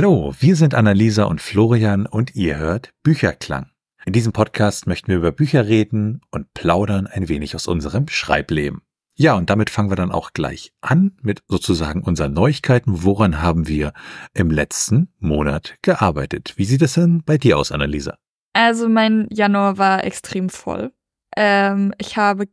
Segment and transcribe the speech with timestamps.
[0.00, 3.72] Hallo, wir sind Annalisa und Florian und ihr hört Bücherklang.
[4.04, 8.82] In diesem Podcast möchten wir über Bücher reden und plaudern ein wenig aus unserem Schreibleben.
[9.16, 13.02] Ja, und damit fangen wir dann auch gleich an mit sozusagen unseren Neuigkeiten.
[13.02, 13.92] Woran haben wir
[14.34, 16.52] im letzten Monat gearbeitet?
[16.54, 18.18] Wie sieht es denn bei dir aus, Annalisa?
[18.52, 20.92] Also mein Januar war extrem voll.
[21.36, 22.44] Ähm, ich habe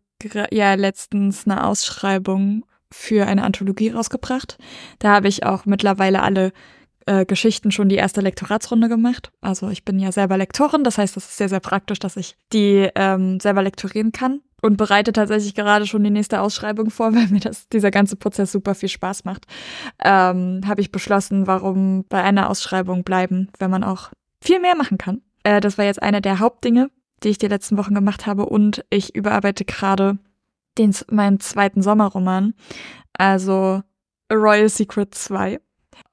[0.49, 4.57] ja letztens eine Ausschreibung für eine Anthologie rausgebracht.
[4.97, 6.51] Da habe ich auch mittlerweile alle
[7.05, 9.31] äh, Geschichten schon die erste Lektoratsrunde gemacht.
[9.41, 12.35] Also ich bin ja selber Lektorin, das heißt, das ist sehr, sehr praktisch, dass ich
[12.51, 17.27] die ähm, selber lektorieren kann und bereite tatsächlich gerade schon die nächste Ausschreibung vor, weil
[17.27, 19.45] mir das, dieser ganze Prozess super viel Spaß macht.
[20.03, 24.09] Ähm, Habe ich beschlossen, warum bei einer Ausschreibung bleiben, wenn man auch
[24.41, 25.21] viel mehr machen kann.
[25.43, 26.89] Äh, das war jetzt eine der Hauptdinge,
[27.23, 30.17] die ich die letzten Wochen gemacht habe und ich überarbeite gerade
[30.77, 32.53] den, meinen zweiten Sommerroman,
[33.13, 33.81] also
[34.29, 35.59] A Royal Secret 2.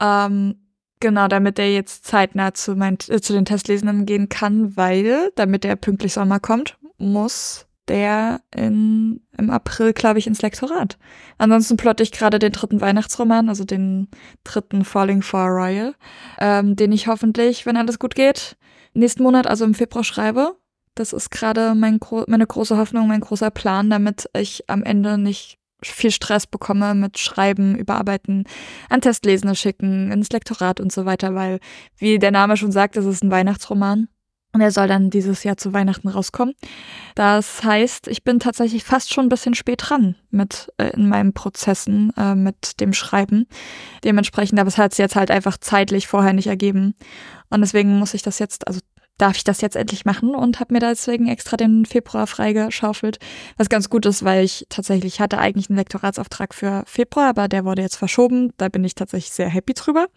[0.00, 0.61] Ähm,
[1.02, 5.64] Genau, damit er jetzt zeitnah zu, mein, äh, zu den Testlesenden gehen kann, weil, damit
[5.64, 10.98] er pünktlich Sommer kommt, muss der in, im April, glaube ich, ins Lektorat.
[11.38, 14.10] Ansonsten plotte ich gerade den dritten Weihnachtsroman, also den
[14.44, 15.96] dritten Falling for a Royal,
[16.38, 18.56] ähm, den ich hoffentlich, wenn alles gut geht,
[18.94, 20.54] nächsten Monat, also im Februar schreibe.
[20.94, 25.58] Das ist gerade mein, meine große Hoffnung, mein großer Plan, damit ich am Ende nicht
[25.82, 28.44] viel Stress bekomme mit Schreiben, Überarbeiten,
[28.88, 31.58] an Testlesende schicken, ins Lektorat und so weiter, weil,
[31.98, 34.08] wie der Name schon sagt, es ist ein Weihnachtsroman.
[34.54, 36.54] Und er soll dann dieses Jahr zu Weihnachten rauskommen.
[37.14, 41.32] Das heißt, ich bin tatsächlich fast schon ein bisschen spät dran mit äh, in meinen
[41.32, 43.46] Prozessen äh, mit dem Schreiben.
[44.04, 46.94] Dementsprechend, aber es hat es jetzt halt einfach zeitlich vorher nicht ergeben.
[47.48, 48.80] Und deswegen muss ich das jetzt, also
[49.22, 53.18] darf ich das jetzt endlich machen und habe mir deswegen extra den Februar freigeschaufelt.
[53.56, 57.64] Was ganz gut ist, weil ich tatsächlich hatte eigentlich einen Lektoratsauftrag für Februar, aber der
[57.64, 58.52] wurde jetzt verschoben.
[58.56, 60.08] Da bin ich tatsächlich sehr happy drüber.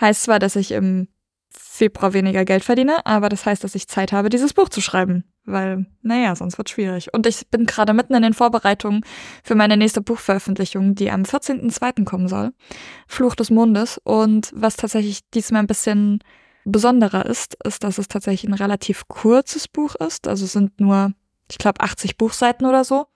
[0.00, 1.06] Heißt zwar, dass ich im
[1.50, 5.22] Februar weniger Geld verdiene, aber das heißt, dass ich Zeit habe, dieses Buch zu schreiben.
[5.44, 7.14] Weil, naja, sonst wird schwierig.
[7.14, 9.04] Und ich bin gerade mitten in den Vorbereitungen
[9.44, 12.04] für meine nächste Buchveröffentlichung, die am 14.02.
[12.04, 12.52] kommen soll.
[13.06, 14.00] Fluch des Mondes.
[14.02, 16.18] Und was tatsächlich diesmal ein bisschen
[16.66, 20.28] besonderer ist, ist, dass es tatsächlich ein relativ kurzes Buch ist.
[20.28, 21.12] Also es sind nur,
[21.50, 23.06] ich glaube, 80 Buchseiten oder so.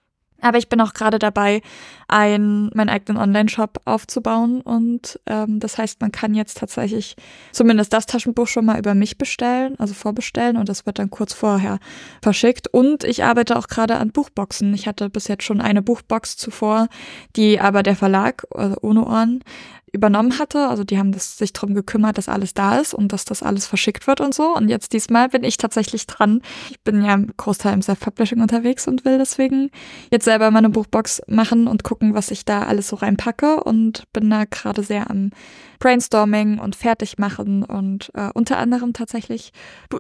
[0.42, 1.60] Aber ich bin auch gerade dabei,
[2.08, 4.60] ein, meinen eigenen Online-Shop aufzubauen.
[4.62, 7.16] Und ähm, das heißt, man kann jetzt tatsächlich
[7.52, 10.56] zumindest das Taschenbuch schon mal über mich bestellen, also vorbestellen.
[10.56, 11.78] Und das wird dann kurz vorher
[12.22, 12.68] verschickt.
[12.68, 14.72] Und ich arbeite auch gerade an Buchboxen.
[14.74, 16.88] Ich hatte bis jetzt schon eine Buchbox zuvor,
[17.36, 19.44] die aber der Verlag, also ohne Ohren,
[19.92, 20.68] übernommen hatte.
[20.68, 23.66] Also die haben das, sich darum gekümmert, dass alles da ist und dass das alles
[23.66, 24.54] verschickt wird und so.
[24.54, 26.42] Und jetzt diesmal bin ich tatsächlich dran.
[26.70, 29.70] Ich bin ja im Großteil im Self-Publishing unterwegs und will deswegen
[30.10, 34.30] jetzt selber meine Buchbox machen und gucken, was ich da alles so reinpacke und bin
[34.30, 35.30] da gerade sehr am
[35.78, 39.52] Brainstorming und fertig machen und äh, unter anderem tatsächlich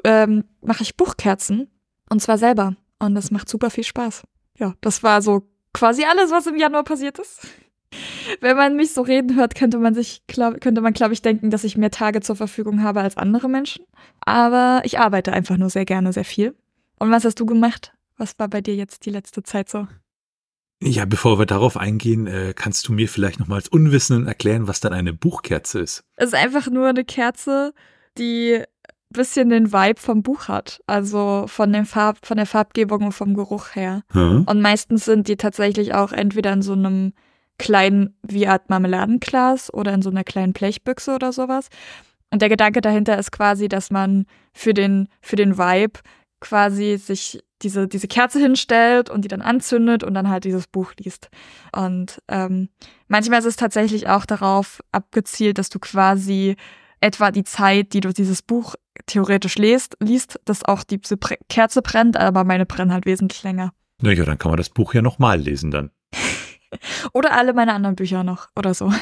[0.04, 1.68] ähm, mache ich Buchkerzen
[2.10, 4.22] und zwar selber und das macht super viel Spaß.
[4.58, 7.46] Ja, das war so quasi alles, was im Januar passiert ist.
[8.40, 11.50] Wenn man mich so reden hört, könnte man sich, glaub, könnte man, glaube ich, denken,
[11.50, 13.84] dass ich mehr Tage zur Verfügung habe als andere Menschen.
[14.20, 16.54] Aber ich arbeite einfach nur sehr gerne, sehr viel.
[16.98, 17.92] Und was hast du gemacht?
[18.16, 19.86] Was war bei dir jetzt die letzte Zeit so?
[20.82, 24.66] Ja, bevor wir darauf eingehen, äh, kannst du mir vielleicht noch mal als Unwissenden erklären,
[24.66, 26.04] was dann eine Buchkerze ist?
[26.16, 27.74] Es ist einfach nur eine Kerze,
[28.16, 28.64] die ein
[29.10, 30.80] bisschen den Vibe vom Buch hat.
[30.86, 34.02] Also von, dem Farb, von der Farbgebung und vom Geruch her.
[34.12, 34.44] Hm.
[34.44, 37.12] Und meistens sind die tatsächlich auch entweder in so einem
[37.60, 41.68] kleinen wie Art Marmeladenglas oder in so einer kleinen Blechbüchse oder sowas.
[42.30, 44.24] Und der Gedanke dahinter ist quasi, dass man
[44.54, 46.00] für den, für den Vibe
[46.40, 50.94] quasi sich diese, diese Kerze hinstellt und die dann anzündet und dann halt dieses Buch
[50.98, 51.28] liest.
[51.76, 52.70] Und ähm,
[53.08, 56.56] manchmal ist es tatsächlich auch darauf abgezielt, dass du quasi
[57.02, 58.74] etwa die Zeit, die du dieses Buch
[59.04, 61.18] theoretisch liest, liest, dass auch diese
[61.50, 63.72] Kerze brennt, aber meine brennen halt wesentlich länger.
[64.00, 65.90] Naja, dann kann man das Buch ja nochmal lesen dann.
[67.12, 68.92] Oder alle meine anderen Bücher noch oder so.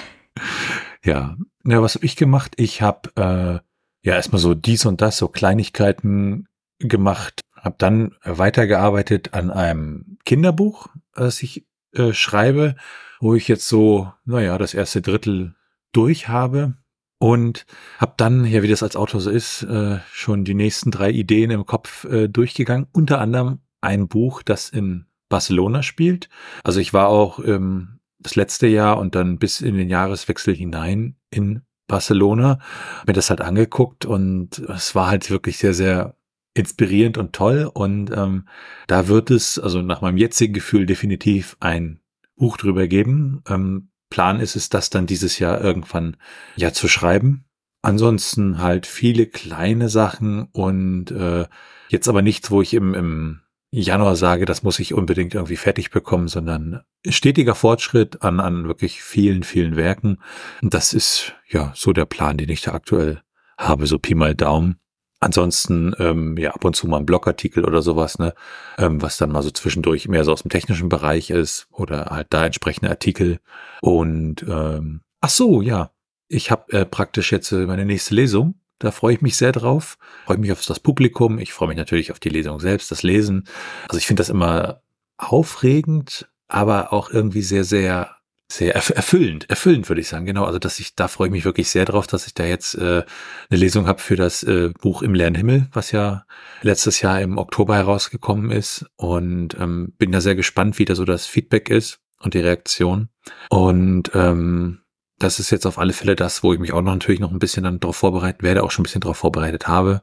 [1.05, 2.55] Ja, ja was habe ich gemacht?
[2.57, 3.61] Ich habe äh,
[4.07, 6.49] ja erstmal so dies und das, so Kleinigkeiten
[6.79, 12.77] gemacht, habe dann weitergearbeitet an einem Kinderbuch, das ich äh, schreibe,
[13.21, 15.55] wo ich jetzt so, naja, das erste Drittel
[15.93, 16.75] durch habe
[17.19, 17.67] und
[17.99, 21.51] habe dann, ja, wie das als Autor so ist, äh, schon die nächsten drei Ideen
[21.51, 22.87] im Kopf äh, durchgegangen.
[22.93, 26.29] Unter anderem ein Buch, das in Barcelona spielt.
[26.65, 31.17] Also ich war auch ähm, das letzte Jahr und dann bis in den Jahreswechsel hinein
[31.31, 32.59] in Barcelona,
[33.07, 36.17] mir das halt angeguckt und es war halt wirklich sehr, sehr
[36.55, 37.71] inspirierend und toll.
[37.73, 38.47] Und ähm,
[38.87, 42.01] da wird es, also nach meinem jetzigen Gefühl, definitiv ein
[42.37, 43.43] Buch drüber geben.
[43.49, 46.17] Ähm, Plan ist es, das dann dieses Jahr irgendwann
[46.57, 47.45] ja zu schreiben.
[47.83, 51.47] ansonsten halt viele kleine Sachen und äh,
[51.89, 55.91] jetzt aber nichts, wo ich im, im Januar sage, das muss ich unbedingt irgendwie fertig
[55.91, 60.19] bekommen, sondern stetiger Fortschritt an, an wirklich vielen, vielen Werken.
[60.63, 63.21] Das ist ja so der Plan, den ich da aktuell
[63.59, 64.79] habe, so Pi mal Daumen.
[65.21, 68.35] Ansonsten ähm, ja ab und zu mal ein Blogartikel oder sowas, ne,
[68.79, 72.29] ähm, was dann mal so zwischendurch mehr so aus dem technischen Bereich ist oder halt
[72.31, 73.41] da entsprechende Artikel.
[73.83, 75.91] Und ähm, ach so, ja,
[76.29, 78.61] ich habe äh, praktisch jetzt äh, meine nächste Lesung.
[78.79, 79.99] Da freue ich mich sehr drauf.
[80.27, 81.39] Freue mich auf das Publikum.
[81.39, 83.45] Ich freue mich natürlich auf die Lesung selbst, das Lesen.
[83.89, 84.83] Also ich finde das immer
[85.17, 88.19] aufregend, aber auch irgendwie sehr, sehr
[88.51, 90.45] sehr erfüllend, erfüllend würde ich sagen, genau.
[90.45, 93.05] Also dass ich, da freue ich mich wirklich sehr drauf, dass ich da jetzt äh,
[93.51, 96.25] eine Lesung habe für das äh, Buch Im leeren Himmel, was ja
[96.63, 98.87] letztes Jahr im Oktober herausgekommen ist.
[98.97, 103.11] Und ähm, bin da sehr gespannt, wie da so das Feedback ist und die Reaktion.
[103.51, 104.81] Und ähm,
[105.19, 107.39] das ist jetzt auf alle Fälle das, wo ich mich auch noch natürlich noch ein
[107.39, 110.03] bisschen dann darauf vorbereiten werde, auch schon ein bisschen darauf vorbereitet habe.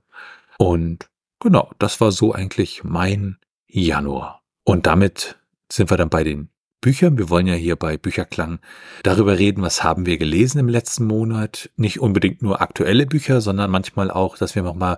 [0.57, 1.09] Und
[1.39, 4.41] genau, das war so eigentlich mein Januar.
[4.63, 5.38] Und damit
[5.71, 6.50] sind wir dann bei den
[6.81, 7.17] Büchern.
[7.17, 8.59] Wir wollen ja hier bei Bücherklang
[9.03, 11.71] darüber reden, was haben wir gelesen im letzten Monat.
[11.77, 14.97] Nicht unbedingt nur aktuelle Bücher, sondern manchmal auch, dass wir nochmal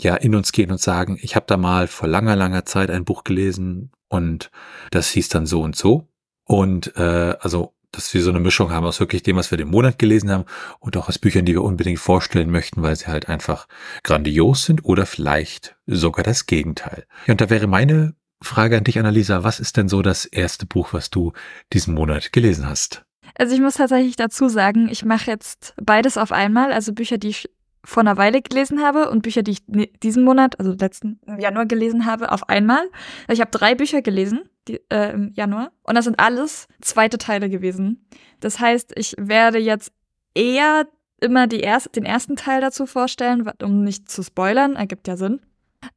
[0.00, 3.04] ja in uns gehen und sagen, ich habe da mal vor langer, langer Zeit ein
[3.04, 4.50] Buch gelesen und
[4.90, 6.06] das hieß dann so und so.
[6.44, 9.68] Und äh, also dass wir so eine Mischung haben aus wirklich dem, was wir den
[9.68, 10.44] Monat gelesen haben
[10.80, 13.66] und auch aus Büchern, die wir unbedingt vorstellen möchten, weil sie halt einfach
[14.02, 17.06] grandios sind oder vielleicht sogar das Gegenteil.
[17.26, 19.44] Ja, und da wäre meine Frage an dich, Annalisa.
[19.44, 21.32] Was ist denn so das erste Buch, was du
[21.72, 23.04] diesen Monat gelesen hast?
[23.36, 26.72] Also ich muss tatsächlich dazu sagen, ich mache jetzt beides auf einmal.
[26.72, 27.50] Also Bücher, die ich
[27.84, 32.06] vor einer Weile gelesen habe und Bücher, die ich diesen Monat, also letzten Januar gelesen
[32.06, 32.88] habe, auf einmal.
[33.28, 37.48] Ich habe drei Bücher gelesen die, äh, im Januar und das sind alles zweite Teile
[37.50, 38.08] gewesen.
[38.40, 39.92] Das heißt, ich werde jetzt
[40.34, 40.86] eher
[41.20, 45.40] immer die erst, den ersten Teil dazu vorstellen, um nicht zu spoilern, ergibt ja Sinn.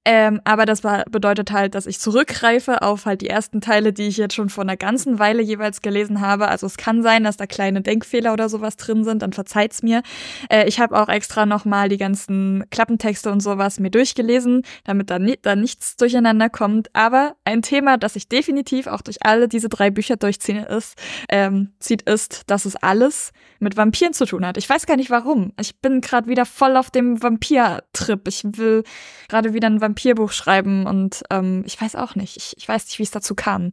[0.05, 4.07] Ähm, aber das war, bedeutet halt, dass ich zurückgreife auf halt die ersten Teile, die
[4.07, 6.47] ich jetzt schon vor einer ganzen Weile jeweils gelesen habe.
[6.47, 10.01] Also es kann sein, dass da kleine Denkfehler oder sowas drin sind, dann verzeiht's mir.
[10.49, 15.19] Äh, ich habe auch extra nochmal die ganzen Klappentexte und sowas mir durchgelesen, damit da,
[15.19, 16.89] ni da nichts durcheinander kommt.
[16.93, 20.95] Aber ein Thema, das ich definitiv auch durch alle diese drei Bücher durchziehe, ist,
[21.29, 24.57] ähm, zieht, ist, dass es alles mit Vampiren zu tun hat.
[24.57, 25.53] Ich weiß gar nicht warum.
[25.59, 28.27] Ich bin gerade wieder voll auf dem Vampir-Trip.
[28.27, 28.83] Ich will
[29.27, 32.37] gerade wieder ein Vampirbuch schreiben und ähm, ich weiß auch nicht.
[32.37, 33.71] Ich, ich weiß nicht, wie es dazu kam.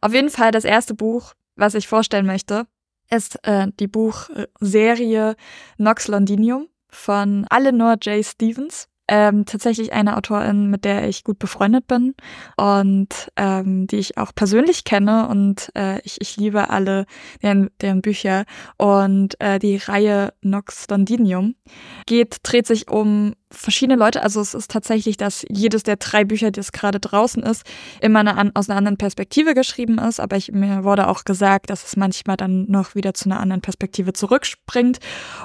[0.00, 2.66] Auf jeden Fall das erste Buch, was ich vorstellen möchte,
[3.10, 5.36] ist äh, die Buchserie
[5.78, 8.24] Nox Londinium von Eleanor J.
[8.24, 12.14] Stevens ähm, tatsächlich eine Autorin, mit der ich gut befreundet bin
[12.56, 17.06] und ähm, die ich auch persönlich kenne und äh, ich, ich liebe alle
[17.42, 18.44] deren, deren Bücher.
[18.78, 21.56] Und äh, die Reihe Nox Londinium
[22.06, 24.22] geht, dreht sich um verschiedene Leute.
[24.22, 27.64] Also es ist tatsächlich, dass jedes der drei Bücher, das gerade draußen ist,
[28.00, 30.20] immer eine, aus einer anderen Perspektive geschrieben ist.
[30.20, 33.62] Aber ich, mir wurde auch gesagt, dass es manchmal dann noch wieder zu einer anderen
[33.62, 34.98] Perspektive zurückspringt.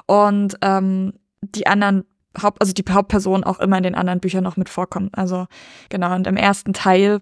[0.06, 2.06] Und ähm, die anderen
[2.42, 5.18] Haupt, also die Hauptperson auch immer in den anderen Büchern noch mit vorkommt.
[5.18, 5.48] Also
[5.90, 7.22] genau, und im ersten Teil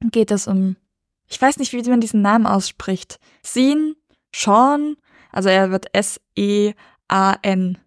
[0.00, 0.76] geht es um,
[1.28, 3.18] ich weiß nicht, wie man diesen Namen ausspricht.
[3.42, 3.94] Sean,
[4.34, 4.96] Sean,
[5.32, 7.78] also er wird S-E-A-N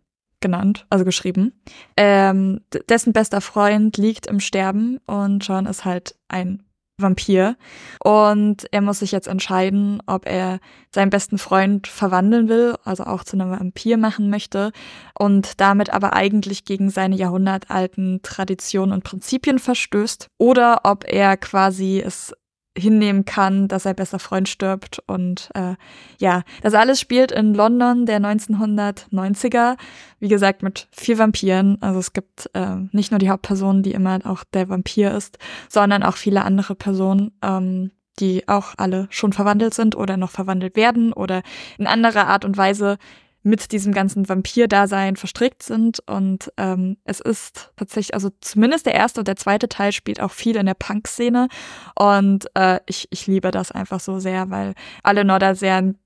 [0.41, 1.53] genannt, also geschrieben.
[1.97, 6.63] Ähm, dessen bester Freund liegt im Sterben und Sean ist halt ein
[7.01, 7.55] Vampir.
[8.03, 10.59] Und er muss sich jetzt entscheiden, ob er
[10.93, 14.71] seinen besten Freund verwandeln will, also auch zu einem Vampir machen möchte
[15.17, 22.01] und damit aber eigentlich gegen seine jahrhundertalten Traditionen und Prinzipien verstößt oder ob er quasi
[22.03, 22.33] es
[22.77, 24.99] hinnehmen kann, dass sein bester Freund stirbt.
[25.07, 25.75] Und äh,
[26.19, 29.77] ja, das alles spielt in London der 1990er.
[30.19, 31.81] Wie gesagt, mit vier Vampiren.
[31.81, 36.03] Also es gibt äh, nicht nur die Hauptperson, die immer auch der Vampir ist, sondern
[36.03, 37.31] auch viele andere Personen.
[37.41, 41.41] Ähm, die auch alle schon verwandelt sind oder noch verwandelt werden oder
[41.77, 42.97] in anderer Art und Weise
[43.41, 45.99] mit diesem ganzen Vampir-Dasein verstrickt sind.
[46.07, 50.31] Und ähm, es ist tatsächlich, also zumindest der erste und der zweite Teil spielt auch
[50.31, 51.47] viel in der Punk-Szene.
[51.95, 55.97] Und äh, ich, ich liebe das einfach so sehr, weil Alenor da sehr einen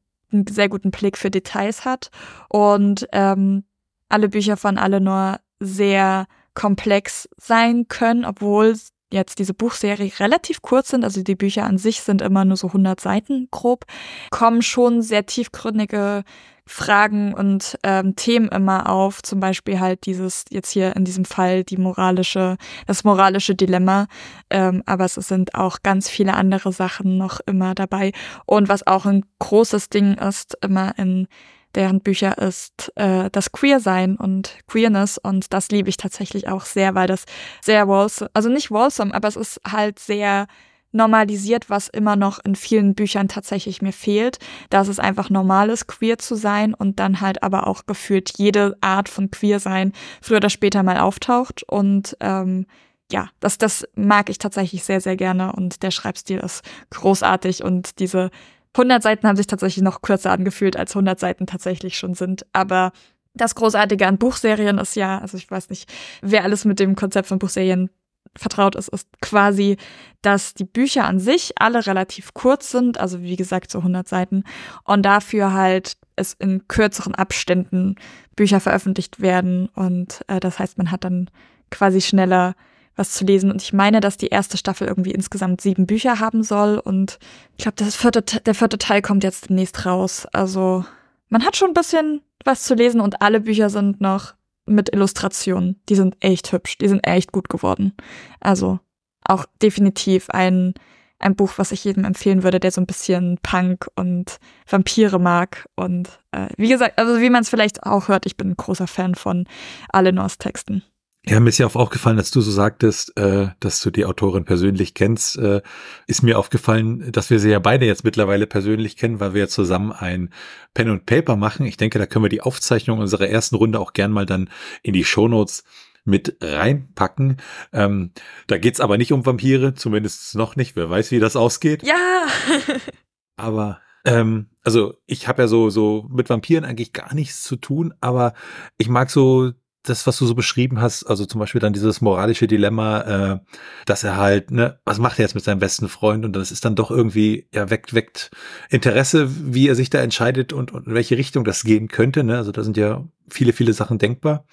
[0.50, 2.10] sehr guten Blick für Details hat.
[2.50, 3.64] Und ähm,
[4.10, 8.76] alle Bücher von Alenor sehr komplex sein können, obwohl
[9.14, 12.68] jetzt diese Buchserie relativ kurz sind, also die Bücher an sich sind immer nur so
[12.68, 13.86] 100 Seiten grob,
[14.32, 16.24] kommen schon sehr tiefgründige
[16.66, 21.64] Fragen und ähm, Themen immer auf, zum Beispiel halt dieses, jetzt hier in diesem Fall
[21.64, 24.08] die moralische, das moralische Dilemma,
[24.50, 28.14] ähm, aber es sind auch ganz viele andere Sachen noch immer dabei.
[28.46, 31.28] Und was auch ein großes Ding ist, immer in
[31.76, 35.18] deren Bücher ist äh, das Queer-Sein und Queerness.
[35.18, 37.26] Und das liebe ich tatsächlich auch sehr, weil das
[37.62, 40.48] sehr wholesome, also nicht wholesome, aber es ist halt sehr
[40.94, 44.38] normalisiert, was immer noch in vielen Büchern tatsächlich mir fehlt,
[44.70, 48.78] dass es einfach normal ist, queer zu sein und dann halt aber auch gefühlt jede
[48.80, 51.64] Art von queer sein früher oder später mal auftaucht.
[51.64, 52.68] Und ähm,
[53.12, 58.00] ja, das, das mag ich tatsächlich sehr, sehr gerne und der Schreibstil ist großartig und
[58.00, 58.30] diese
[58.74, 62.92] 100 Seiten haben sich tatsächlich noch kürzer angefühlt, als 100 Seiten tatsächlich schon sind, aber
[63.36, 67.28] das Großartige an Buchserien ist ja, also ich weiß nicht, wer alles mit dem Konzept
[67.28, 67.90] von Buchserien
[68.36, 69.78] vertraut ist, ist quasi,
[70.22, 74.44] dass die Bücher an sich alle relativ kurz sind, also wie gesagt so 100 Seiten
[74.86, 77.96] und dafür halt es in kürzeren Abständen
[78.36, 79.68] Bücher veröffentlicht werden.
[79.70, 81.30] Und äh, das heißt, man hat dann
[81.72, 82.56] quasi schneller
[82.96, 86.44] was zu lesen und ich meine, dass die erste Staffel irgendwie insgesamt sieben Bücher haben
[86.44, 87.20] soll und
[87.58, 90.28] ich glaube, der vierte Teil kommt jetzt demnächst raus.
[90.32, 90.86] Also
[91.30, 94.34] man hat schon ein bisschen was zu lesen und alle Bücher sind noch
[94.66, 95.82] mit Illustrationen.
[95.90, 97.94] Die sind echt hübsch, die sind echt gut geworden.
[98.40, 98.80] Also
[99.26, 100.74] auch definitiv ein,
[101.20, 105.68] ein Buch, was ich jedem empfehlen würde, der so ein bisschen Punk und Vampire mag.
[105.76, 108.88] Und äh, wie gesagt, also wie man es vielleicht auch hört, ich bin ein großer
[108.88, 109.48] Fan von
[109.92, 110.84] Alenors Texten.
[111.26, 114.44] Ja, mir ist ja auch aufgefallen, dass du so sagtest, äh, dass du die Autorin
[114.44, 115.62] persönlich kennst, äh,
[116.06, 119.48] ist mir aufgefallen, dass wir sie ja beide jetzt mittlerweile persönlich kennen, weil wir ja
[119.48, 120.34] zusammen ein
[120.74, 121.66] Pen und Paper machen.
[121.66, 124.50] Ich denke, da können wir die Aufzeichnung unserer ersten Runde auch gern mal dann
[124.82, 125.64] in die Shownotes
[126.04, 127.38] mit reinpacken.
[127.72, 128.12] Ähm,
[128.48, 130.76] da geht's aber nicht um Vampire, zumindest noch nicht.
[130.76, 131.84] Wer weiß, wie das ausgeht.
[131.84, 132.28] Ja.
[133.38, 137.94] aber ähm, also ich habe ja so so mit Vampiren eigentlich gar nichts zu tun,
[138.02, 138.34] aber
[138.78, 139.54] ich mag so
[139.84, 143.40] das, was du so beschrieben hast, also zum Beispiel dann dieses moralische Dilemma, äh,
[143.86, 146.24] dass er halt, ne, was macht er jetzt mit seinem besten Freund?
[146.24, 148.32] Und das ist dann doch irgendwie, ja, weckt, weckt
[148.70, 152.24] Interesse, wie er sich da entscheidet und, und in welche Richtung das gehen könnte.
[152.24, 152.38] Ne?
[152.38, 154.46] Also da sind ja viele, viele Sachen denkbar.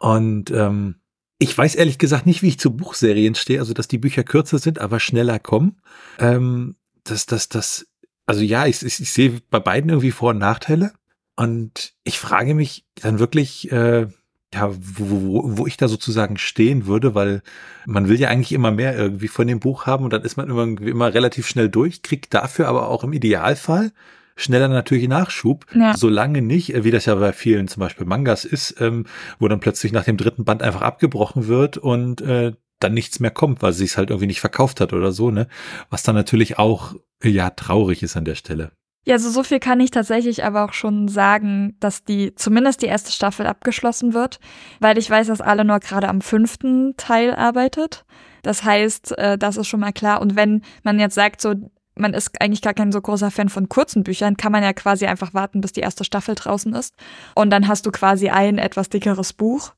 [0.00, 0.96] Und ähm,
[1.38, 4.58] ich weiß ehrlich gesagt nicht, wie ich zu Buchserien stehe, also dass die Bücher kürzer
[4.58, 5.80] sind, aber schneller kommen.
[6.18, 6.74] Ähm,
[7.04, 7.86] das, das, das,
[8.26, 10.92] also ja, ich, ich, ich sehe bei beiden irgendwie Vor- und Nachteile.
[11.36, 14.08] Und ich frage mich dann wirklich, äh,
[14.54, 17.42] ja, wo, wo ich da sozusagen stehen würde, weil
[17.86, 20.48] man will ja eigentlich immer mehr irgendwie von dem Buch haben und dann ist man
[20.48, 23.92] irgendwie immer relativ schnell durch, kriegt dafür aber auch im Idealfall
[24.36, 25.94] schneller natürlich Nachschub, ja.
[25.96, 29.06] solange nicht, äh, wie das ja bei vielen zum Beispiel Mangas ist, ähm,
[29.38, 33.30] wo dann plötzlich nach dem dritten Band einfach abgebrochen wird und äh, dann nichts mehr
[33.30, 35.46] kommt, weil es sich halt irgendwie nicht verkauft hat oder so, ne?
[35.90, 38.72] Was dann natürlich auch ja traurig ist an der Stelle.
[39.04, 42.86] Ja, also so viel kann ich tatsächlich aber auch schon sagen, dass die, zumindest die
[42.86, 44.38] erste Staffel abgeschlossen wird,
[44.78, 48.04] weil ich weiß, dass alle nur gerade am fünften Teil arbeitet.
[48.42, 50.20] Das heißt, äh, das ist schon mal klar.
[50.20, 51.54] Und wenn man jetzt sagt, so,
[51.96, 55.06] man ist eigentlich gar kein so großer Fan von kurzen Büchern, kann man ja quasi
[55.06, 56.94] einfach warten, bis die erste Staffel draußen ist.
[57.34, 59.72] Und dann hast du quasi ein etwas dickeres Buch.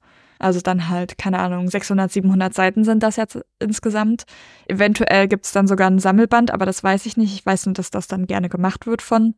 [0.45, 4.25] Also dann halt, keine Ahnung, 600, 700 Seiten sind das jetzt insgesamt.
[4.69, 7.33] Eventuell gibt es dann sogar ein Sammelband, aber das weiß ich nicht.
[7.33, 9.35] Ich weiß nur, dass das dann gerne gemacht wird von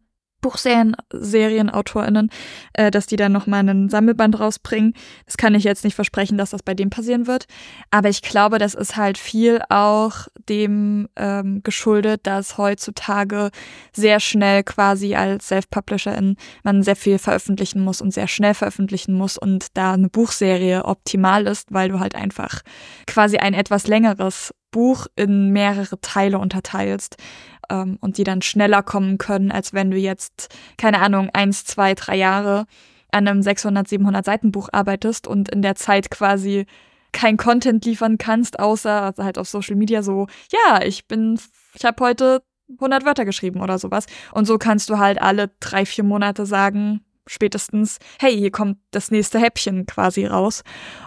[0.46, 2.30] Buchserien, SerienautorInnen,
[2.74, 4.94] äh, dass die dann nochmal einen Sammelband rausbringen.
[5.24, 7.46] Das kann ich jetzt nicht versprechen, dass das bei dem passieren wird.
[7.90, 13.50] Aber ich glaube, das ist halt viel auch dem ähm, geschuldet, dass heutzutage
[13.92, 19.38] sehr schnell quasi als Self-Publisherin man sehr viel veröffentlichen muss und sehr schnell veröffentlichen muss
[19.38, 22.60] und da eine Buchserie optimal ist, weil du halt einfach
[23.08, 27.16] quasi ein etwas längeres Buch in mehrere Teile unterteilst
[27.70, 31.94] ähm, und die dann schneller kommen können, als wenn du jetzt, keine Ahnung, eins, zwei,
[31.94, 32.66] drei Jahre
[33.12, 36.66] an einem 600, 700 Seiten Buch arbeitest und in der Zeit quasi
[37.12, 41.38] kein Content liefern kannst, außer halt auf Social Media so, ja, ich bin,
[41.74, 42.42] ich habe heute
[42.74, 44.06] 100 Wörter geschrieben oder sowas.
[44.32, 49.10] Und so kannst du halt alle drei, vier Monate sagen, spätestens, hey, hier kommt das
[49.10, 50.62] nächste Häppchen quasi raus.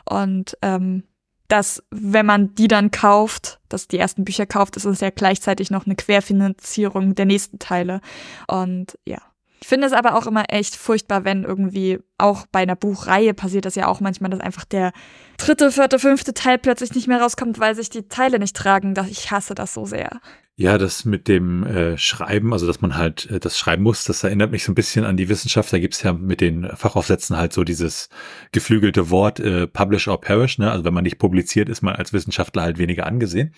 [0.10, 1.04] Und ähm,
[1.50, 5.72] dass wenn man die dann kauft, dass die ersten Bücher kauft, ist es ja gleichzeitig
[5.72, 8.00] noch eine Querfinanzierung der nächsten Teile.
[8.48, 9.18] Und ja.
[9.62, 13.66] Ich finde es aber auch immer echt furchtbar, wenn irgendwie auch bei einer Buchreihe passiert
[13.66, 14.94] das ja auch manchmal, dass einfach der
[15.38, 18.94] dritte, vierte, fünfte Teil plötzlich nicht mehr rauskommt, weil sich die Teile nicht tragen.
[19.10, 20.22] Ich hasse das so sehr.
[20.60, 24.26] Ja, das mit dem äh, Schreiben, also dass man halt äh, das schreiben muss, das
[24.26, 25.72] erinnert mich so ein bisschen an die Wissenschaft.
[25.72, 28.10] Da gibt's ja mit den Fachaufsätzen halt so dieses
[28.52, 30.58] geflügelte Wort äh, Publish or Perish.
[30.58, 30.70] Ne?
[30.70, 33.54] Also wenn man nicht publiziert, ist man als Wissenschaftler halt weniger angesehen.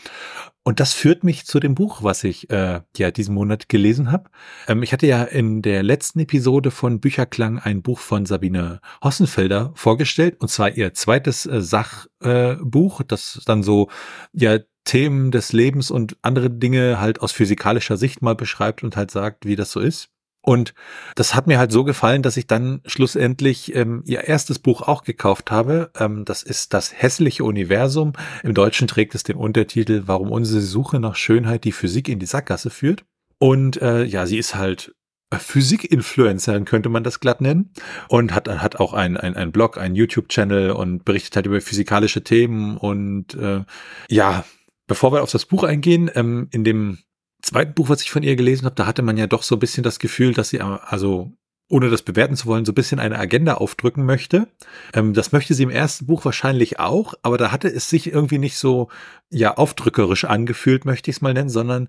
[0.61, 4.29] Und das führt mich zu dem Buch, was ich äh, ja diesen Monat gelesen habe.
[4.67, 9.71] Ähm, ich hatte ja in der letzten Episode von Bücherklang ein Buch von Sabine Hossenfelder
[9.73, 13.89] vorgestellt, und zwar ihr zweites äh, Sachbuch, äh, das dann so
[14.33, 19.11] ja Themen des Lebens und andere Dinge halt aus physikalischer Sicht mal beschreibt und halt
[19.11, 20.09] sagt, wie das so ist.
[20.43, 20.73] Und
[21.15, 25.03] das hat mir halt so gefallen, dass ich dann schlussendlich ähm, ihr erstes Buch auch
[25.03, 25.91] gekauft habe.
[25.99, 28.13] Ähm, das ist das hässliche Universum.
[28.41, 32.25] Im Deutschen trägt es den Untertitel, warum unsere Suche nach Schönheit die Physik in die
[32.25, 33.05] Sackgasse führt.
[33.37, 34.95] Und äh, ja, sie ist halt
[35.33, 37.71] Physik-Influencerin, könnte man das glatt nennen.
[38.07, 42.77] Und hat, hat auch ein, ein, Blog, ein YouTube-Channel und berichtet halt über physikalische Themen.
[42.77, 43.63] Und äh,
[44.09, 44.43] ja,
[44.91, 46.97] bevor wir auf das Buch eingehen, ähm, in dem
[47.41, 49.59] zweiten Buch, was ich von ihr gelesen habe, da hatte man ja doch so ein
[49.59, 51.31] bisschen das Gefühl, dass sie äh, also
[51.69, 54.49] ohne das bewerten zu wollen, so ein bisschen eine Agenda aufdrücken möchte.
[54.93, 58.37] Ähm, das möchte sie im ersten Buch wahrscheinlich auch, aber da hatte es sich irgendwie
[58.37, 58.89] nicht so
[59.29, 61.87] ja aufdrückerisch angefühlt, möchte ich es mal nennen, sondern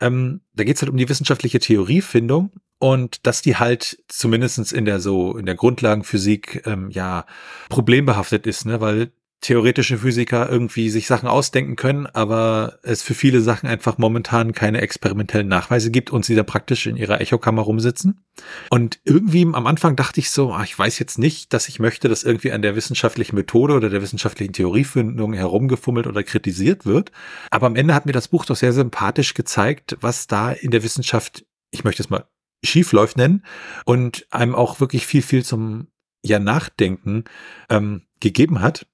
[0.00, 4.84] ähm, da geht es halt um die wissenschaftliche Theoriefindung und dass die halt zumindestens in
[4.84, 7.26] der so in der Grundlagenphysik ähm, ja
[7.68, 9.10] problembehaftet ist, ne, weil
[9.46, 14.80] theoretische Physiker irgendwie sich Sachen ausdenken können, aber es für viele Sachen einfach momentan keine
[14.80, 18.24] experimentellen Nachweise gibt und sie da praktisch in ihrer Echokammer rumsitzen.
[18.70, 22.08] Und irgendwie am Anfang dachte ich so, ach, ich weiß jetzt nicht, dass ich möchte,
[22.08, 27.12] dass irgendwie an der wissenschaftlichen Methode oder der wissenschaftlichen Theoriefindung herumgefummelt oder kritisiert wird.
[27.52, 30.82] Aber am Ende hat mir das Buch doch sehr sympathisch gezeigt, was da in der
[30.82, 32.24] Wissenschaft, ich möchte es mal
[32.64, 33.44] schiefläuft nennen
[33.84, 35.86] und einem auch wirklich viel, viel zum
[36.24, 37.22] ja Nachdenken
[37.70, 38.86] ähm, gegeben hat.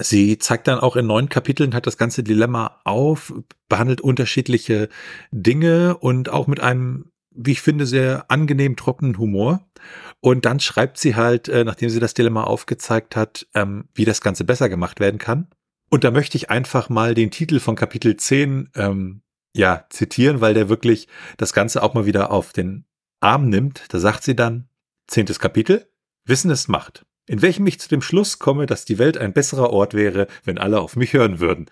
[0.00, 3.32] Sie zeigt dann auch in neun Kapiteln hat das ganze Dilemma auf,
[3.68, 4.88] behandelt unterschiedliche
[5.30, 9.66] Dinge und auch mit einem, wie ich finde, sehr angenehm trockenen Humor.
[10.20, 14.20] Und dann schreibt sie halt, äh, nachdem sie das Dilemma aufgezeigt hat, ähm, wie das
[14.20, 15.48] Ganze besser gemacht werden kann.
[15.90, 19.22] Und da möchte ich einfach mal den Titel von Kapitel 10 ähm,
[19.54, 22.84] ja, zitieren, weil der wirklich das Ganze auch mal wieder auf den
[23.20, 23.84] Arm nimmt.
[23.88, 24.68] Da sagt sie dann,
[25.06, 25.88] zehntes Kapitel,
[26.24, 29.70] Wissen ist Macht in welchem ich zu dem Schluss komme, dass die Welt ein besserer
[29.70, 31.66] Ort wäre, wenn alle auf mich hören würden.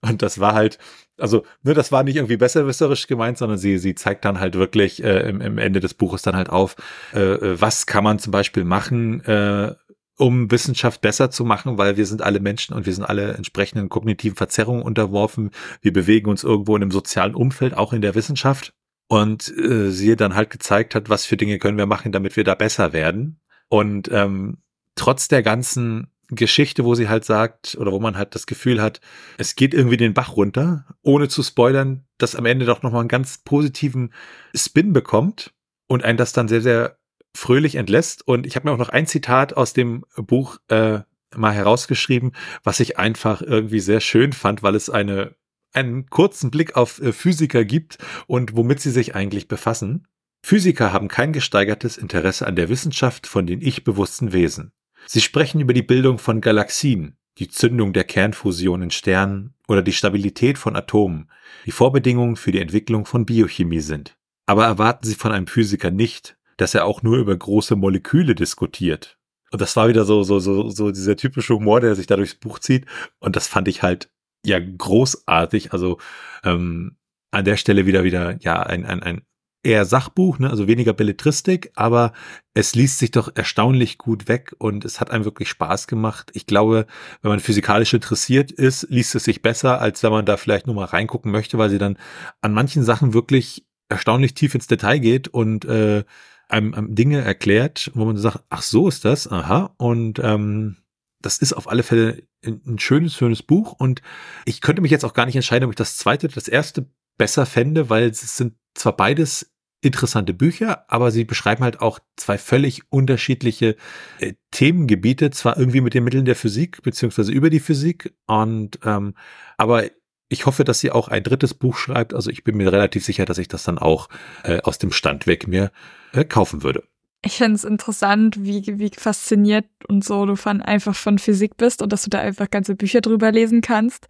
[0.00, 0.78] Und das war halt,
[1.18, 5.02] also, ne, das war nicht irgendwie besserwisserisch gemeint, sondern sie, sie zeigt dann halt wirklich
[5.02, 6.76] äh, im, im Ende des Buches dann halt auf,
[7.12, 9.74] äh, was kann man zum Beispiel machen, äh,
[10.16, 13.88] um Wissenschaft besser zu machen, weil wir sind alle Menschen und wir sind alle entsprechenden
[13.88, 15.50] kognitiven Verzerrungen unterworfen.
[15.80, 18.74] Wir bewegen uns irgendwo in einem sozialen Umfeld, auch in der Wissenschaft.
[19.10, 22.44] Und äh, sie dann halt gezeigt hat, was für Dinge können wir machen, damit wir
[22.44, 23.40] da besser werden.
[23.68, 24.58] Und ähm,
[24.98, 29.00] trotz der ganzen Geschichte, wo sie halt sagt, oder wo man halt das Gefühl hat,
[29.38, 33.08] es geht irgendwie den Bach runter, ohne zu spoilern, dass am Ende doch nochmal einen
[33.08, 34.12] ganz positiven
[34.54, 35.54] Spin bekommt
[35.86, 36.98] und einen das dann sehr, sehr
[37.34, 38.26] fröhlich entlässt.
[38.26, 41.00] Und ich habe mir auch noch ein Zitat aus dem Buch äh,
[41.34, 42.32] mal herausgeschrieben,
[42.62, 45.34] was ich einfach irgendwie sehr schön fand, weil es eine
[45.72, 50.06] einen kurzen Blick auf äh, Physiker gibt und womit sie sich eigentlich befassen.
[50.42, 54.72] Physiker haben kein gesteigertes Interesse an der Wissenschaft von den ich-bewussten Wesen.
[55.10, 59.94] Sie sprechen über die Bildung von Galaxien, die Zündung der Kernfusion in Sternen oder die
[59.94, 61.30] Stabilität von Atomen,
[61.64, 64.18] die Vorbedingungen für die Entwicklung von Biochemie sind.
[64.44, 69.16] Aber erwarten Sie von einem Physiker nicht, dass er auch nur über große Moleküle diskutiert.
[69.50, 72.34] Und das war wieder so, so, so, so dieser typische Humor, der sich da durchs
[72.34, 72.84] Buch zieht.
[73.18, 74.10] Und das fand ich halt
[74.44, 75.72] ja großartig.
[75.72, 75.96] Also
[76.44, 76.98] ähm,
[77.30, 79.22] an der Stelle wieder wieder ja ein, ein, ein
[79.62, 82.12] eher Sachbuch, ne, also weniger Belletristik, aber
[82.54, 86.30] es liest sich doch erstaunlich gut weg und es hat einem wirklich Spaß gemacht.
[86.34, 86.86] Ich glaube,
[87.22, 90.76] wenn man physikalisch interessiert ist, liest es sich besser, als wenn man da vielleicht nur
[90.76, 91.98] mal reingucken möchte, weil sie dann
[92.40, 96.04] an manchen Sachen wirklich erstaunlich tief ins Detail geht und äh,
[96.48, 100.76] einem, einem Dinge erklärt, wo man sagt, ach so ist das, aha, und ähm,
[101.20, 104.02] das ist auf alle Fälle ein schönes, schönes Buch und
[104.44, 106.86] ich könnte mich jetzt auch gar nicht entscheiden, ob ich das zweite, das erste
[107.18, 112.36] besser fände, weil es sind zwar beides interessante Bücher, aber sie beschreiben halt auch zwei
[112.36, 113.76] völlig unterschiedliche
[114.18, 119.14] äh, Themengebiete, zwar irgendwie mit den Mitteln der Physik, beziehungsweise über die Physik, und ähm,
[119.56, 119.84] aber
[120.28, 122.12] ich hoffe, dass sie auch ein drittes Buch schreibt.
[122.12, 124.08] Also ich bin mir relativ sicher, dass ich das dann auch
[124.42, 125.72] äh, aus dem Stand weg mir
[126.12, 126.84] äh, kaufen würde.
[127.24, 131.82] Ich finde es interessant, wie, wie fasziniert und so du von, einfach von Physik bist
[131.82, 134.06] und dass du da einfach ganze Bücher drüber lesen kannst.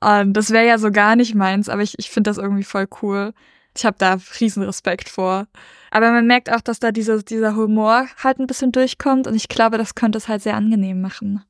[0.00, 2.88] Und das wäre ja so gar nicht meins, aber ich, ich finde das irgendwie voll
[3.00, 3.32] cool.
[3.76, 5.46] Ich habe da riesen Respekt vor.
[5.90, 9.48] Aber man merkt auch, dass da dieser, dieser Humor halt ein bisschen durchkommt und ich
[9.48, 11.44] glaube, das könnte es halt sehr angenehm machen.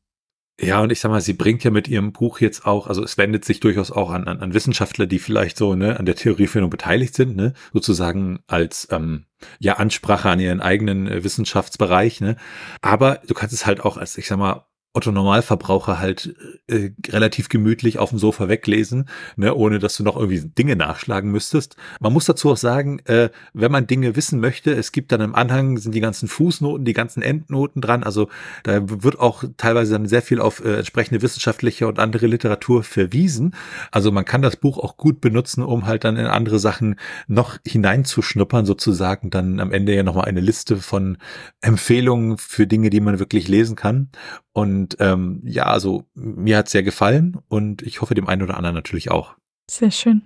[0.61, 3.19] Ja, und ich sag mal, sie bringt ja mit ihrem Buch jetzt auch, also es
[3.19, 6.71] wendet sich durchaus auch an, an, an Wissenschaftler, die vielleicht so ne, an der Theoriefindung
[6.71, 9.25] beteiligt sind, ne, sozusagen als ähm,
[9.59, 12.37] ja Ansprache an ihren eigenen äh, Wissenschaftsbereich, ne.
[12.81, 16.35] Aber du kannst es halt auch als, ich sag mal, Otto Normalverbraucher halt
[16.69, 21.31] äh, relativ gemütlich auf dem Sofa weglesen, ne, ohne dass du noch irgendwie Dinge nachschlagen
[21.31, 21.77] müsstest.
[22.01, 25.35] Man muss dazu auch sagen, äh, wenn man Dinge wissen möchte, es gibt dann im
[25.35, 28.03] Anhang sind die ganzen Fußnoten, die ganzen Endnoten dran.
[28.03, 28.29] Also
[28.65, 33.55] da wird auch teilweise dann sehr viel auf äh, entsprechende wissenschaftliche und andere Literatur verwiesen.
[33.91, 36.97] Also man kann das Buch auch gut benutzen, um halt dann in andere Sachen
[37.29, 39.31] noch hineinzuschnuppern, sozusagen.
[39.31, 41.17] Dann am Ende ja nochmal eine Liste von
[41.63, 44.11] Empfehlungen für Dinge, die man wirklich lesen kann.
[44.55, 48.75] Und ähm, ja, also mir hat sehr gefallen und ich hoffe dem einen oder anderen
[48.75, 49.35] natürlich auch.
[49.71, 50.23] Sehr schön.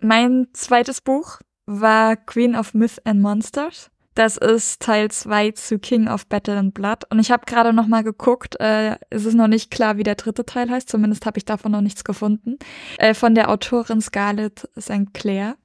[0.00, 3.90] Mein zweites Buch war Queen of Myth and Monsters.
[4.14, 7.04] Das ist Teil 2 zu King of Battle and Blood.
[7.08, 8.58] Und ich habe gerade noch mal geguckt.
[8.58, 10.88] Äh, es ist noch nicht klar, wie der dritte Teil heißt.
[10.88, 12.58] Zumindest habe ich davon noch nichts gefunden.
[12.98, 15.14] Äh, von der Autorin Scarlett St.
[15.14, 15.56] Clair.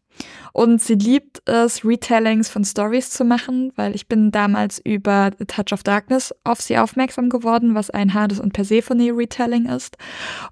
[0.53, 5.45] Und sie liebt es, Retellings von Stories zu machen, weil ich bin damals über The
[5.45, 9.97] Touch of Darkness auf sie aufmerksam geworden, was ein Hades und Persephone Retelling ist.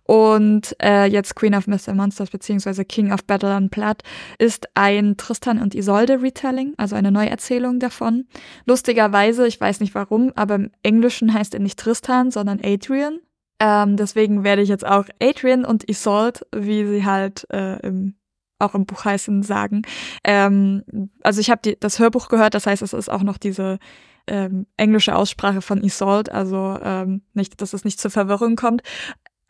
[0.04, 1.94] Und äh, jetzt Queen of Mr.
[1.94, 4.02] Monsters beziehungsweise King of Battle and Blood
[4.40, 8.26] ist ein Tristan und Isolde Retelling, also eine Neuerzählung davon.
[8.66, 13.20] Lustigerweise, ich weiß nicht warum, aber im Englischen heißt er nicht Tristan, sondern Adrian.
[13.60, 18.16] Ähm, deswegen werde ich jetzt auch Adrian und Isolde, wie sie halt äh, im
[18.62, 19.84] auch im Buch heißen, sagen.
[20.24, 20.84] Ähm,
[21.24, 23.80] also ich habe das Hörbuch gehört, das heißt, es ist auch noch diese
[24.28, 28.82] ähm, englische Aussprache von Isolde, also ähm, nicht, dass es nicht zur Verwirrung kommt.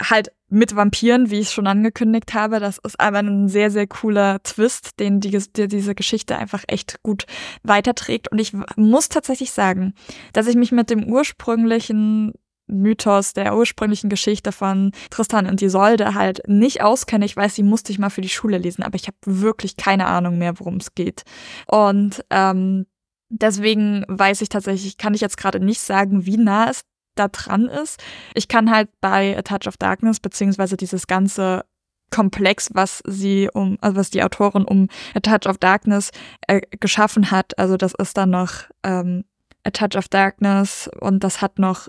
[0.02, 2.60] Halt mit Vampiren, wie ich schon angekündigt habe.
[2.60, 7.04] Das ist aber ein sehr, sehr cooler Twist, den die, die diese Geschichte einfach echt
[7.04, 7.26] gut
[7.62, 8.32] weiterträgt.
[8.32, 9.93] Und ich muss tatsächlich sagen,
[10.34, 12.34] dass ich mich mit dem ursprünglichen
[12.71, 17.25] Mythos der ursprünglichen Geschichte von Tristan und Isolde halt nicht auskenne.
[17.25, 20.07] Ich weiß, die musste ich mal für die Schule lesen, aber ich habe wirklich keine
[20.07, 21.23] Ahnung mehr, worum es geht.
[21.67, 22.86] Und ähm,
[23.29, 26.81] deswegen weiß ich tatsächlich, kann ich jetzt gerade nicht sagen, wie nah es
[27.15, 28.01] da dran ist.
[28.34, 31.65] Ich kann halt bei A Touch of Darkness beziehungsweise dieses ganze
[32.10, 36.12] Komplex, was sie um, also was die Autorin um A Touch of Darkness
[36.47, 37.57] äh, geschaffen hat.
[37.57, 38.51] Also das ist dann noch
[38.84, 39.23] ähm,
[39.63, 41.88] A Touch of Darkness und das hat noch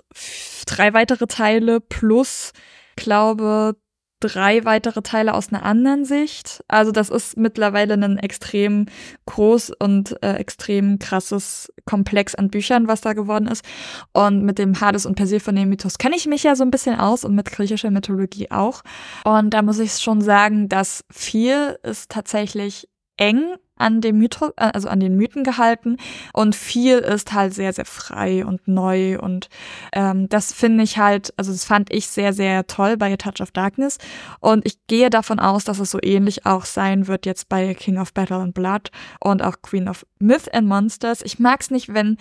[0.65, 2.51] drei weitere Teile plus,
[2.95, 3.75] glaube,
[4.23, 6.63] drei weitere Teile aus einer anderen Sicht.
[6.67, 8.85] Also das ist mittlerweile ein extrem
[9.25, 13.65] groß und äh, extrem krasses Komplex an Büchern, was da geworden ist.
[14.13, 17.25] Und mit dem Hades und Persephone Mythos kenne ich mich ja so ein bisschen aus
[17.25, 18.81] und mit griechischer Mythologie auch.
[19.25, 24.71] Und da muss ich schon sagen, dass viel ist tatsächlich eng an dem Mythos, äh,
[24.73, 25.97] also an den Mythen gehalten.
[26.31, 29.19] Und viel ist halt sehr, sehr frei und neu.
[29.19, 29.49] Und
[29.91, 33.41] ähm, das finde ich halt, also das fand ich sehr, sehr toll bei A Touch
[33.41, 33.97] of Darkness.
[34.39, 37.97] Und ich gehe davon aus, dass es so ähnlich auch sein wird jetzt bei King
[37.97, 41.21] of Battle and Blood und auch Queen of Myth and Monsters.
[41.23, 42.17] Ich mag es nicht, wenn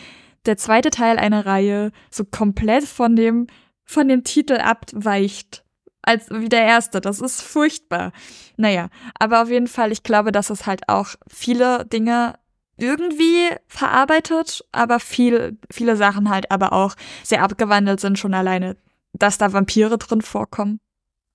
[0.47, 3.47] der zweite Teil einer Reihe so komplett von dem
[3.85, 5.65] von dem Titel abweicht
[6.03, 7.01] als wie der erste.
[7.01, 8.13] Das ist furchtbar.
[8.57, 8.89] Naja,
[9.19, 12.35] aber auf jeden Fall, ich glaube, dass es halt auch viele Dinge
[12.77, 18.77] irgendwie verarbeitet, aber viel, viele Sachen halt aber auch sehr abgewandelt sind, schon alleine,
[19.13, 20.81] dass da Vampire drin vorkommen.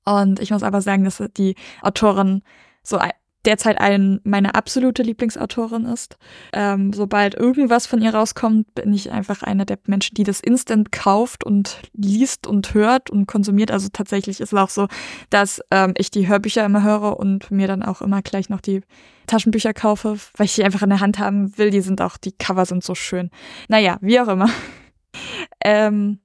[0.03, 2.41] Und ich muss aber sagen, dass die Autorin
[2.83, 2.99] so
[3.47, 6.17] derzeit ein, meine absolute Lieblingsautorin ist.
[6.51, 10.91] Ähm, sobald irgendwas von ihr rauskommt, bin ich einfach einer der Menschen, die das instant
[10.91, 13.71] kauft und liest und hört und konsumiert.
[13.71, 14.87] Also tatsächlich ist es auch so,
[15.29, 18.81] dass ähm, ich die Hörbücher immer höre und mir dann auch immer gleich noch die
[19.27, 21.69] Taschenbücher kaufe, weil ich die einfach in der Hand haben will.
[21.69, 23.31] Die sind auch, die Cover sind so schön.
[23.69, 24.49] Naja, wie auch immer.
[25.63, 26.19] ähm,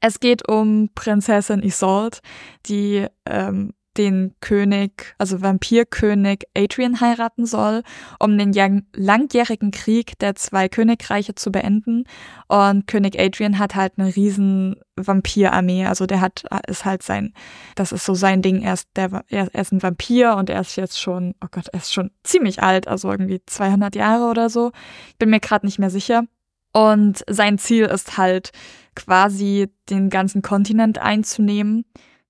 [0.00, 2.18] es geht um Prinzessin Isolde,
[2.66, 7.82] die ähm, den König, also Vampirkönig Adrian heiraten soll,
[8.18, 12.04] um den langjährigen Krieg der zwei Königreiche zu beenden.
[12.48, 17.32] Und König Adrian hat halt eine riesen Vampirarmee, also der hat, ist halt sein,
[17.74, 20.76] das ist so sein Ding, er ist, der, er, ist ein Vampir und er ist
[20.76, 24.72] jetzt schon, oh Gott, er ist schon ziemlich alt, also irgendwie 200 Jahre oder so.
[25.08, 26.24] Ich bin mir gerade nicht mehr sicher.
[26.72, 28.50] Und sein Ziel ist halt
[28.96, 31.84] quasi den ganzen Kontinent einzunehmen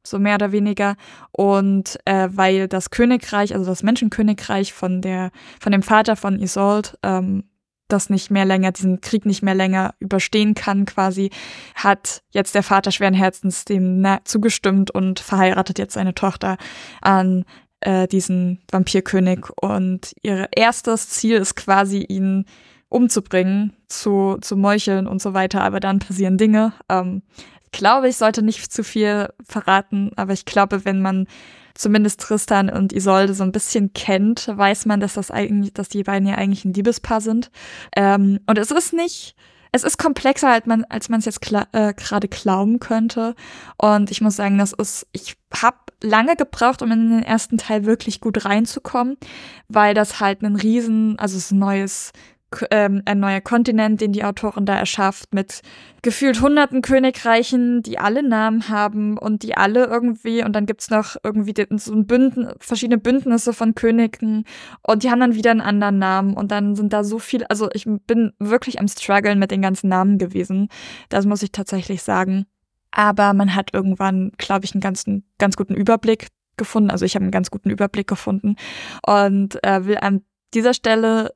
[0.06, 0.96] so mehr oder weniger.
[1.32, 6.90] Und äh, weil das Königreich, also das Menschenkönigreich von der, von dem Vater von Isolde,
[7.02, 7.44] ähm,
[7.88, 11.30] das nicht mehr länger, diesen Krieg nicht mehr länger überstehen kann, quasi,
[11.74, 16.56] hat jetzt der Vater schweren Herzens dem zugestimmt und verheiratet jetzt seine Tochter
[17.02, 17.44] an
[17.80, 19.46] äh, diesen Vampirkönig.
[19.60, 22.46] Und ihr erstes Ziel ist quasi, ihn
[22.88, 25.62] umzubringen, zu, zu meucheln und so weiter.
[25.62, 26.72] Aber dann passieren Dinge.
[26.88, 27.22] Ähm,
[27.76, 31.26] glaube, ich sollte nicht zu viel verraten, aber ich glaube, wenn man
[31.74, 36.04] zumindest Tristan und Isolde so ein bisschen kennt, weiß man, dass das eigentlich, dass die
[36.04, 37.50] beiden ja eigentlich ein Liebespaar sind.
[37.96, 39.34] Ähm, und es ist nicht,
[39.72, 41.40] es ist komplexer, als man als man es jetzt
[41.72, 43.34] äh, gerade glauben könnte.
[43.76, 47.84] Und ich muss sagen, das ist, ich habe lange gebraucht, um in den ersten Teil
[47.84, 49.16] wirklich gut reinzukommen,
[49.68, 52.12] weil das halt ein riesen, also es ist ein neues
[52.70, 55.62] ähm, ein neuer Kontinent, den die Autorin da erschafft, mit
[56.02, 61.16] gefühlt hunderten Königreichen, die alle Namen haben und die alle irgendwie, und dann gibt's noch
[61.22, 64.44] irgendwie so ein Bünden, verschiedene Bündnisse von Königen
[64.82, 67.68] und die haben dann wieder einen anderen Namen und dann sind da so viel, also
[67.72, 70.68] ich bin wirklich am struggeln mit den ganzen Namen gewesen.
[71.08, 72.46] Das muss ich tatsächlich sagen.
[72.90, 76.90] Aber man hat irgendwann, glaube ich, einen ganzen, ganz guten Überblick gefunden.
[76.90, 78.56] Also ich habe einen ganz guten Überblick gefunden
[79.04, 80.22] und äh, will an
[80.54, 81.34] dieser Stelle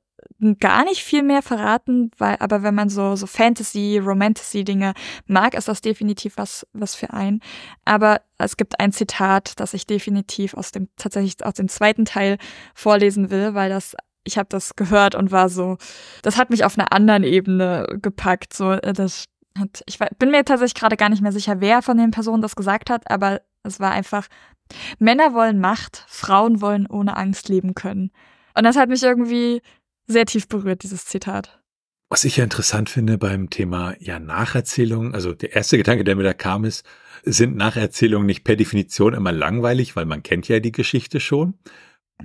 [0.60, 4.94] gar nicht viel mehr verraten, weil, aber wenn man so, so Fantasy, Romantasy-Dinge
[5.26, 7.40] mag, ist das definitiv was, was für einen.
[7.84, 12.38] Aber es gibt ein Zitat, das ich definitiv aus dem, tatsächlich aus dem zweiten Teil
[12.74, 15.76] vorlesen will, weil das, ich habe das gehört und war so,
[16.22, 18.54] das hat mich auf einer anderen Ebene gepackt.
[18.54, 19.24] So, äh, das
[19.58, 22.54] hat, ich bin mir tatsächlich gerade gar nicht mehr sicher, wer von den Personen das
[22.54, 24.28] gesagt hat, aber es war einfach,
[25.00, 28.12] Männer wollen Macht, Frauen wollen ohne Angst leben können.
[28.54, 29.62] Und das hat mich irgendwie
[30.08, 31.60] sehr tief berührt, dieses Zitat.
[32.10, 36.22] Was ich ja interessant finde beim Thema ja Nacherzählung, also der erste Gedanke, der mir
[36.22, 36.84] da kam, ist,
[37.22, 41.54] sind Nacherzählungen nicht per Definition immer langweilig, weil man kennt ja die Geschichte schon?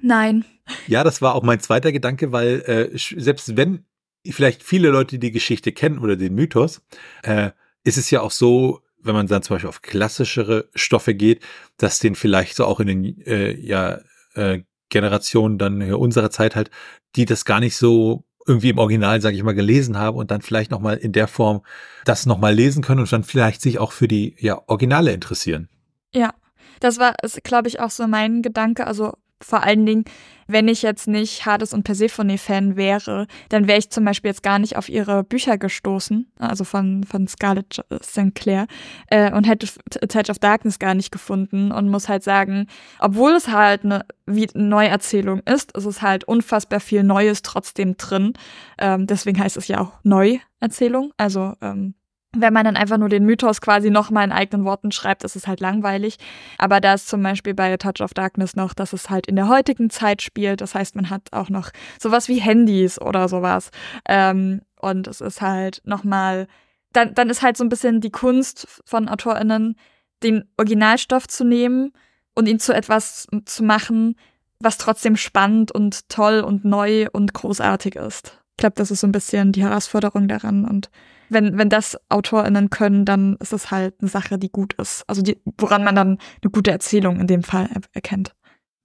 [0.01, 0.45] Nein.
[0.87, 3.85] Ja, das war auch mein zweiter Gedanke, weil äh, selbst wenn
[4.25, 6.81] vielleicht viele Leute die Geschichte kennen oder den Mythos,
[7.23, 7.51] äh,
[7.83, 11.43] ist es ja auch so, wenn man dann zum Beispiel auf klassischere Stoffe geht,
[11.77, 13.99] dass den vielleicht so auch in den äh, ja,
[14.35, 14.61] äh,
[14.93, 16.69] Generation dann unserer Zeit halt,
[17.15, 20.41] die das gar nicht so irgendwie im Original, sage ich mal, gelesen haben und dann
[20.41, 21.61] vielleicht nochmal in der Form
[22.05, 25.69] das nochmal lesen können und dann vielleicht sich auch für die ja, Originale interessieren.
[26.13, 26.33] Ja,
[26.79, 28.85] das war, glaube ich, auch so mein Gedanke.
[28.85, 30.05] Also vor allen Dingen,
[30.53, 34.59] wenn ich jetzt nicht Hades und Persephone-Fan wäre, dann wäre ich zum Beispiel jetzt gar
[34.59, 38.33] nicht auf ihre Bücher gestoßen, also von, von Scarlett St.
[38.35, 38.67] Clair,
[39.07, 39.67] äh, und hätte
[40.07, 42.67] Touch of Darkness gar nicht gefunden und muss halt sagen,
[42.99, 44.05] obwohl es halt eine
[44.53, 48.33] Neuerzählung ist, ist es halt unfassbar viel Neues trotzdem drin.
[48.77, 51.11] Ähm, deswegen heißt es ja auch Neuerzählung.
[51.17, 51.95] Also ähm,
[52.35, 55.47] wenn man dann einfach nur den Mythos quasi nochmal in eigenen Worten schreibt, ist es
[55.47, 56.17] halt langweilig.
[56.57, 59.35] Aber da ist zum Beispiel bei A Touch of Darkness noch, dass es halt in
[59.35, 60.61] der heutigen Zeit spielt.
[60.61, 61.69] Das heißt, man hat auch noch
[61.99, 63.69] sowas wie Handys oder sowas.
[64.07, 66.47] Ähm, und es ist halt nochmal,
[66.91, 69.75] dann, dann ist halt so ein bisschen die Kunst von AutorInnen,
[70.23, 71.91] den Originalstoff zu nehmen
[72.33, 74.15] und ihn zu etwas zu machen,
[74.59, 78.39] was trotzdem spannend und toll und neu und großartig ist.
[78.51, 80.89] Ich glaube, das ist so ein bisschen die Herausforderung daran und
[81.33, 85.03] wenn, wenn das AutorInnen können, dann ist es halt eine Sache, die gut ist.
[85.07, 88.33] Also die, woran man dann eine gute Erzählung in dem Fall er erkennt.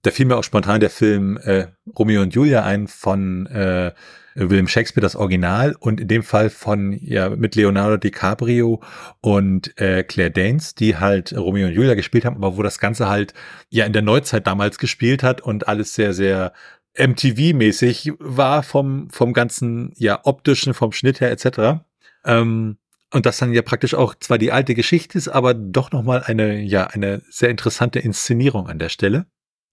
[0.01, 3.91] Da fiel mir auch spontan der Film äh, Romeo und Julia ein von äh,
[4.35, 8.81] William Shakespeare, das Original, und in dem Fall von, ja, mit Leonardo DiCaprio
[9.19, 13.09] und äh, Claire Danes, die halt Romeo und Julia gespielt haben, aber wo das Ganze
[13.09, 13.33] halt
[13.69, 16.53] ja in der Neuzeit damals gespielt hat und alles sehr, sehr
[16.97, 21.83] MTV-mäßig war vom, vom ganzen, ja, optischen, vom Schnitt her etc.
[22.25, 22.77] Ähm,
[23.11, 26.61] und das dann ja praktisch auch zwar die alte Geschichte ist, aber doch nochmal eine,
[26.61, 29.25] ja, eine sehr interessante Inszenierung an der Stelle.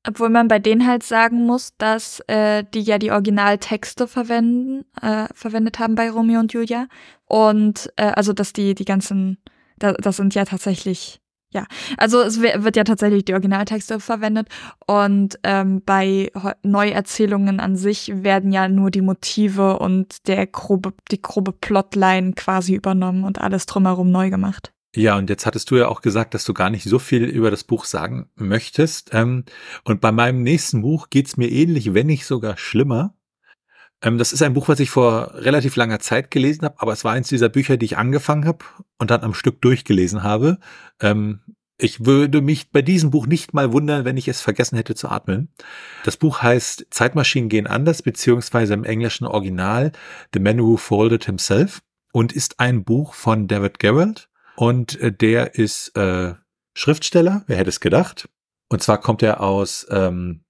[0.08, 5.26] Obwohl man bei denen halt sagen muss, dass äh, die ja die Originaltexte verwenden, äh,
[5.34, 6.86] verwendet haben bei Romeo und Julia.
[7.24, 9.38] Und äh, also dass die, die ganzen,
[9.78, 11.64] da, das sind ja tatsächlich ja,
[11.96, 14.48] also es wird ja tatsächlich die Originaltexte verwendet
[14.86, 16.30] und ähm, bei
[16.62, 22.74] Neuerzählungen an sich werden ja nur die Motive und der grobe, die grobe Plotline quasi
[22.74, 24.72] übernommen und alles drumherum neu gemacht.
[24.96, 27.50] Ja, und jetzt hattest du ja auch gesagt, dass du gar nicht so viel über
[27.50, 29.10] das Buch sagen möchtest.
[29.12, 29.44] Ähm,
[29.84, 33.14] und bei meinem nächsten Buch geht's mir ähnlich, wenn nicht sogar schlimmer.
[34.02, 37.04] Ähm, das ist ein Buch, was ich vor relativ langer Zeit gelesen habe, aber es
[37.04, 38.64] war eins dieser Bücher, die ich angefangen habe
[38.98, 40.58] und dann am Stück durchgelesen habe.
[41.00, 41.40] Ähm,
[41.78, 45.10] ich würde mich bei diesem Buch nicht mal wundern, wenn ich es vergessen hätte zu
[45.10, 45.50] atmen.
[46.04, 49.92] Das Buch heißt Zeitmaschinen gehen anders, beziehungsweise im englischen Original
[50.32, 51.82] The Man Who Folded Himself
[52.12, 56.34] und ist ein Buch von David Gerald und äh, der ist äh,
[56.74, 58.28] Schriftsteller, wer hätte es gedacht?
[58.68, 60.44] Und zwar kommt er aus ähm,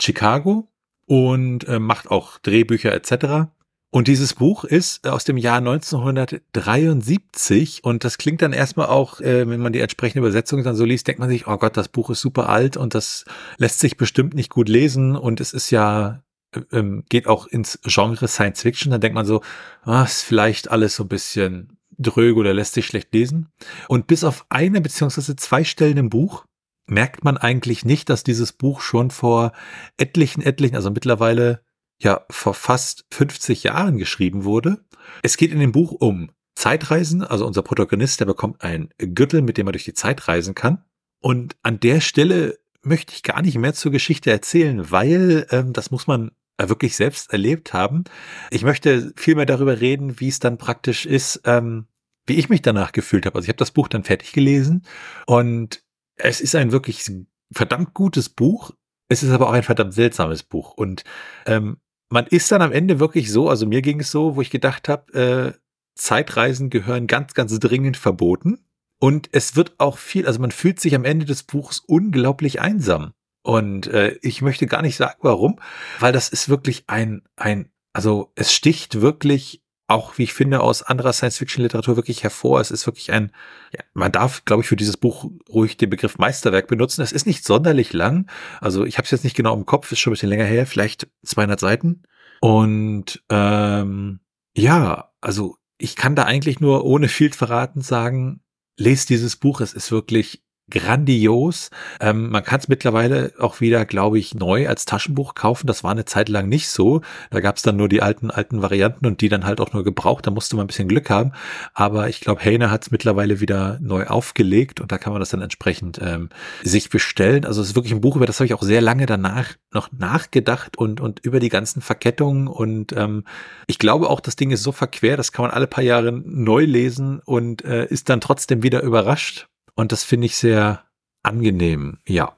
[0.00, 0.68] Chicago
[1.08, 3.48] und äh, macht auch Drehbücher etc.
[3.90, 9.48] Und dieses Buch ist aus dem Jahr 1973 und das klingt dann erstmal auch, äh,
[9.48, 12.10] wenn man die entsprechende Übersetzung dann so liest, denkt man sich, oh Gott, das Buch
[12.10, 13.24] ist super alt und das
[13.56, 16.22] lässt sich bestimmt nicht gut lesen und es ist ja,
[16.54, 19.40] äh, ähm, geht auch ins Genre Science Fiction, dann denkt man so,
[19.84, 23.48] ah, ist vielleicht alles so ein bisschen dröge oder lässt sich schlecht lesen.
[23.88, 26.44] Und bis auf eine beziehungsweise zwei Stellen im Buch
[26.88, 29.52] merkt man eigentlich nicht, dass dieses Buch schon vor
[29.96, 31.62] etlichen, etlichen, also mittlerweile
[32.00, 34.84] ja vor fast 50 Jahren geschrieben wurde.
[35.22, 37.22] Es geht in dem Buch um Zeitreisen.
[37.22, 40.84] Also unser Protagonist, der bekommt einen Gürtel, mit dem er durch die Zeit reisen kann.
[41.20, 45.90] Und an der Stelle möchte ich gar nicht mehr zur Geschichte erzählen, weil ähm, das
[45.90, 48.04] muss man wirklich selbst erlebt haben.
[48.50, 51.86] Ich möchte viel mehr darüber reden, wie es dann praktisch ist, ähm,
[52.26, 53.36] wie ich mich danach gefühlt habe.
[53.36, 54.84] Also ich habe das Buch dann fertig gelesen
[55.26, 55.82] und
[56.18, 57.10] es ist ein wirklich
[57.52, 58.72] verdammt gutes Buch.
[59.08, 60.72] Es ist aber auch ein verdammt seltsames Buch.
[60.72, 61.04] Und
[61.46, 61.78] ähm,
[62.10, 64.88] man ist dann am Ende wirklich so, also mir ging es so, wo ich gedacht
[64.88, 65.12] habe,
[65.54, 65.58] äh,
[65.94, 68.64] Zeitreisen gehören ganz, ganz dringend verboten.
[69.00, 73.12] Und es wird auch viel, also man fühlt sich am Ende des Buchs unglaublich einsam.
[73.42, 75.60] Und äh, ich möchte gar nicht sagen, warum,
[76.00, 80.82] weil das ist wirklich ein, ein, also es sticht wirklich auch, wie ich finde, aus
[80.82, 82.60] anderer Science-Fiction-Literatur wirklich hervor.
[82.60, 83.32] Es ist wirklich ein,
[83.72, 87.00] ja, man darf, glaube ich, für dieses Buch ruhig den Begriff Meisterwerk benutzen.
[87.00, 88.30] Es ist nicht sonderlich lang.
[88.60, 90.66] Also ich habe es jetzt nicht genau im Kopf, ist schon ein bisschen länger her,
[90.66, 92.02] vielleicht 200 Seiten.
[92.40, 94.20] Und ähm,
[94.54, 98.42] ja, also ich kann da eigentlich nur ohne viel verraten sagen,
[98.76, 99.62] lest dieses Buch.
[99.62, 101.70] Es ist wirklich grandios.
[102.00, 105.66] Ähm, man kann es mittlerweile auch wieder, glaube ich, neu als Taschenbuch kaufen.
[105.66, 107.00] Das war eine Zeit lang nicht so.
[107.30, 109.84] Da gab es dann nur die alten, alten Varianten und die dann halt auch nur
[109.84, 110.26] gebraucht.
[110.26, 111.32] Da musste man ein bisschen Glück haben.
[111.74, 115.30] Aber ich glaube, Heine hat es mittlerweile wieder neu aufgelegt und da kann man das
[115.30, 116.28] dann entsprechend ähm,
[116.62, 117.44] sich bestellen.
[117.44, 119.90] Also es ist wirklich ein Buch, über das habe ich auch sehr lange danach noch
[119.92, 122.48] nachgedacht und, und über die ganzen Verkettungen.
[122.48, 123.24] Und ähm,
[123.66, 126.64] ich glaube auch, das Ding ist so verquer, das kann man alle paar Jahre neu
[126.64, 129.48] lesen und äh, ist dann trotzdem wieder überrascht
[129.78, 130.82] und das finde ich sehr
[131.22, 132.36] angenehm, ja.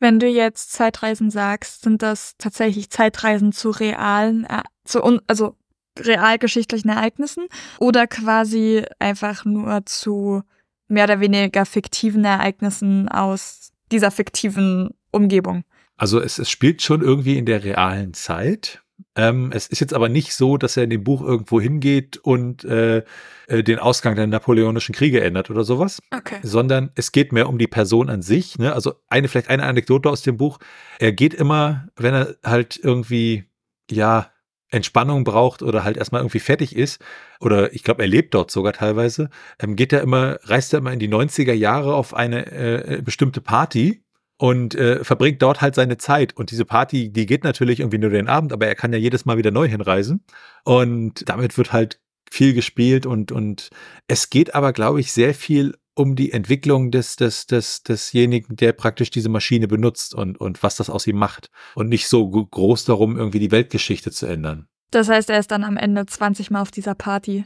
[0.00, 5.54] Wenn du jetzt Zeitreisen sagst, sind das tatsächlich Zeitreisen zu realen, äh, zu, also
[5.98, 7.46] realgeschichtlichen Ereignissen
[7.78, 10.42] oder quasi einfach nur zu
[10.86, 15.64] mehr oder weniger fiktiven Ereignissen aus dieser fiktiven Umgebung?
[15.98, 18.82] Also es, es spielt schon irgendwie in der realen Zeit.
[19.18, 22.64] Ähm, es ist jetzt aber nicht so, dass er in dem Buch irgendwo hingeht und
[22.64, 23.02] äh,
[23.48, 26.38] äh, den Ausgang der napoleonischen Kriege ändert oder sowas, okay.
[26.42, 28.58] sondern es geht mehr um die Person an sich.
[28.60, 28.72] Ne?
[28.72, 30.60] Also eine vielleicht eine Anekdote aus dem Buch:
[31.00, 33.44] Er geht immer, wenn er halt irgendwie
[33.90, 34.30] ja
[34.70, 37.02] Entspannung braucht oder halt erstmal irgendwie fertig ist,
[37.40, 40.92] oder ich glaube, er lebt dort sogar teilweise, ähm, geht er immer, reist er immer
[40.92, 44.04] in die 90er Jahre auf eine äh, bestimmte Party
[44.38, 46.36] und äh, verbringt dort halt seine Zeit.
[46.36, 49.24] Und diese Party, die geht natürlich irgendwie nur den Abend, aber er kann ja jedes
[49.24, 50.24] Mal wieder neu hinreisen.
[50.64, 53.70] Und damit wird halt viel gespielt und, und
[54.06, 58.72] es geht aber, glaube ich, sehr viel um die Entwicklung des, des, des, desjenigen, der
[58.72, 61.50] praktisch diese Maschine benutzt und, und was das aus ihm macht.
[61.74, 64.68] Und nicht so groß darum, irgendwie die Weltgeschichte zu ändern.
[64.90, 67.44] Das heißt, er ist dann am Ende 20 Mal auf dieser Party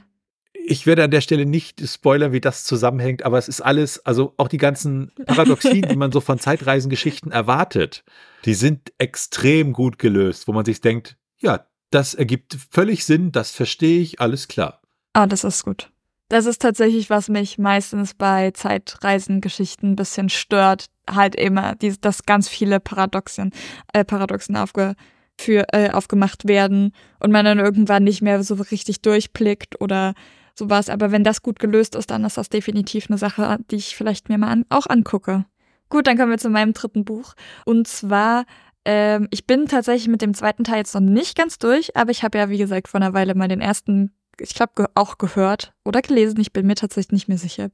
[0.54, 4.34] ich werde an der Stelle nicht spoilern, wie das zusammenhängt, aber es ist alles, also
[4.36, 8.04] auch die ganzen Paradoxien, die man so von Zeitreisengeschichten erwartet,
[8.44, 13.50] die sind extrem gut gelöst, wo man sich denkt, ja, das ergibt völlig Sinn, das
[13.50, 14.80] verstehe ich, alles klar.
[15.12, 15.90] Ah, das ist gut.
[16.28, 22.22] Das ist tatsächlich, was mich meistens bei Zeitreisengeschichten ein bisschen stört, halt immer, die, dass
[22.22, 23.50] ganz viele Paradoxen,
[23.92, 24.94] äh, Paradoxen aufge,
[25.38, 30.14] für, äh, aufgemacht werden und man dann irgendwann nicht mehr so richtig durchblickt oder
[30.54, 30.88] sowas.
[30.88, 34.28] Aber wenn das gut gelöst ist, dann ist das definitiv eine Sache, die ich vielleicht
[34.28, 35.44] mir mal an, auch angucke.
[35.88, 37.34] Gut, dann kommen wir zu meinem dritten Buch.
[37.66, 38.44] Und zwar,
[38.84, 42.22] ähm, ich bin tatsächlich mit dem zweiten Teil jetzt noch nicht ganz durch, aber ich
[42.22, 45.74] habe ja, wie gesagt, vor einer Weile mal den ersten, ich glaube, ge auch gehört
[45.84, 46.40] oder gelesen.
[46.40, 47.70] Ich bin mir tatsächlich nicht mehr sicher.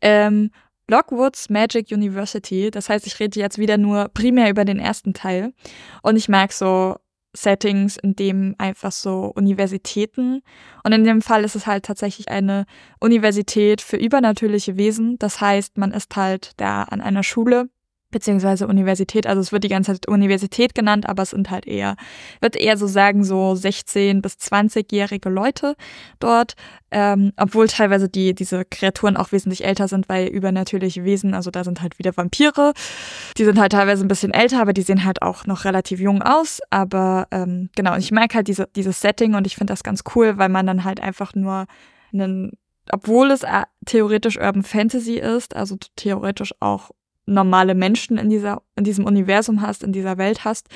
[0.00, 0.50] Ähm,
[0.88, 2.70] Lockwoods Magic University.
[2.70, 5.52] Das heißt, ich rede jetzt wieder nur primär über den ersten Teil.
[6.02, 6.96] Und ich mag so
[7.34, 10.42] Settings, in dem einfach so Universitäten
[10.82, 12.64] und in dem Fall ist es halt tatsächlich eine
[13.00, 15.18] Universität für übernatürliche Wesen.
[15.18, 17.68] Das heißt, man ist halt da an einer Schule
[18.10, 21.96] beziehungsweise Universität, also es wird die ganze Zeit Universität genannt, aber es sind halt eher,
[22.40, 25.76] wird eher so sagen, so 16 bis 20-jährige Leute
[26.18, 26.54] dort,
[26.90, 31.64] ähm, obwohl teilweise die, diese Kreaturen auch wesentlich älter sind, weil übernatürliche Wesen, also da
[31.64, 32.72] sind halt wieder Vampire,
[33.36, 36.22] die sind halt teilweise ein bisschen älter, aber die sehen halt auch noch relativ jung
[36.22, 39.82] aus, aber ähm, genau, und ich mag halt diese, dieses Setting und ich finde das
[39.82, 41.66] ganz cool, weil man dann halt einfach nur
[42.12, 42.52] einen
[42.90, 46.90] obwohl es äh, theoretisch Urban Fantasy ist, also theoretisch auch
[47.28, 50.68] normale Menschen in, dieser, in diesem Universum hast, in dieser Welt hast,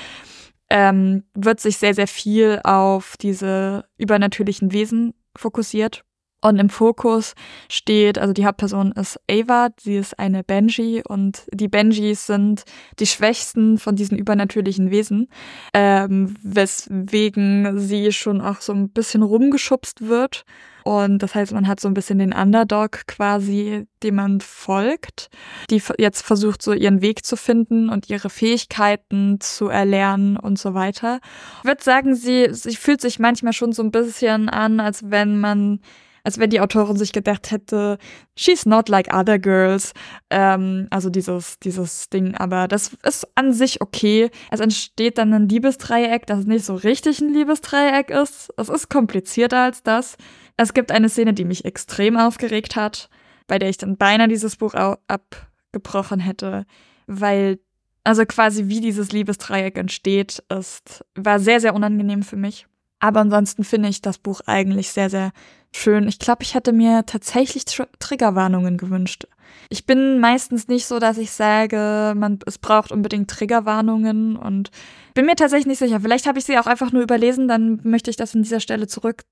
[0.71, 6.05] ähm, wird sich sehr, sehr viel auf diese übernatürlichen Wesen fokussiert.
[6.43, 7.35] Und im Fokus
[7.71, 12.65] steht, also die Hauptperson ist Ava, sie ist eine Benji und die Benjis sind
[12.99, 15.29] die schwächsten von diesen übernatürlichen Wesen,
[15.73, 20.45] ähm, weswegen sie schon auch so ein bisschen rumgeschubst wird
[20.85, 25.29] und das heißt, man hat so ein bisschen den Underdog quasi, dem man folgt,
[25.71, 30.75] die jetzt versucht, so ihren Weg zu finden und ihre Fähigkeiten zu erlernen und so
[30.75, 31.21] weiter.
[31.61, 35.39] Ich würde sagen, sie, sie fühlt sich manchmal schon so ein bisschen an, als wenn
[35.39, 35.81] man
[36.25, 37.99] als wenn die Autorin sich gedacht hätte,
[38.37, 39.93] she's not like other girls.
[40.31, 42.35] Ähm, also dieses, dieses Ding.
[42.35, 44.31] Aber das ist an sich okay.
[44.51, 48.51] Es entsteht dann ein Liebesdreieck, das nicht so richtig ein Liebesdreieck ist.
[48.57, 50.17] Es ist komplizierter als das.
[50.57, 53.09] Es gibt eine Szene, die mich extrem aufgeregt hat,
[53.47, 56.67] bei der ich dann beinahe dieses Buch abgebrochen hätte,
[57.07, 57.59] weil
[58.05, 62.67] also quasi wie dieses Liebesdreieck entsteht, ist, war sehr, sehr unangenehm für mich.
[62.99, 65.33] Aber ansonsten finde ich das Buch eigentlich sehr, sehr
[65.75, 66.09] schön.
[66.09, 69.27] Ich glaube, ich hätte mir tatsächlich Tr Triggerwarnungen gewünscht.
[69.69, 74.71] Ich bin meistens nicht so, dass ich sage, man, es braucht unbedingt Triggerwarnungen und
[75.15, 76.01] bin mir tatsächlich nicht sicher.
[76.01, 78.87] Vielleicht habe ich sie auch einfach nur überlesen, dann möchte ich das an dieser Stelle
[78.87, 79.23] zurück,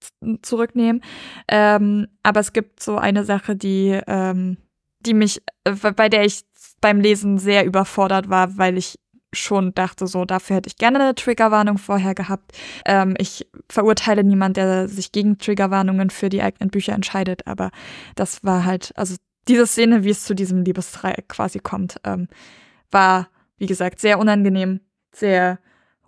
[0.42, 1.02] zurücknehmen.
[1.48, 4.58] Ähm, aber es gibt so eine Sache, die, ähm,
[5.00, 6.42] die mich, äh, bei der ich
[6.80, 8.98] beim Lesen sehr überfordert war, weil ich
[9.32, 12.52] schon dachte, so, dafür hätte ich gerne eine Triggerwarnung vorher gehabt.
[12.84, 17.70] Ähm, ich verurteile niemand, der sich gegen Triggerwarnungen für die eigenen Bücher entscheidet, aber
[18.16, 19.16] das war halt, also
[19.48, 22.28] diese Szene, wie es zu diesem Liebesdreieck quasi kommt, ähm,
[22.90, 23.28] war,
[23.58, 24.80] wie gesagt, sehr unangenehm,
[25.12, 25.58] sehr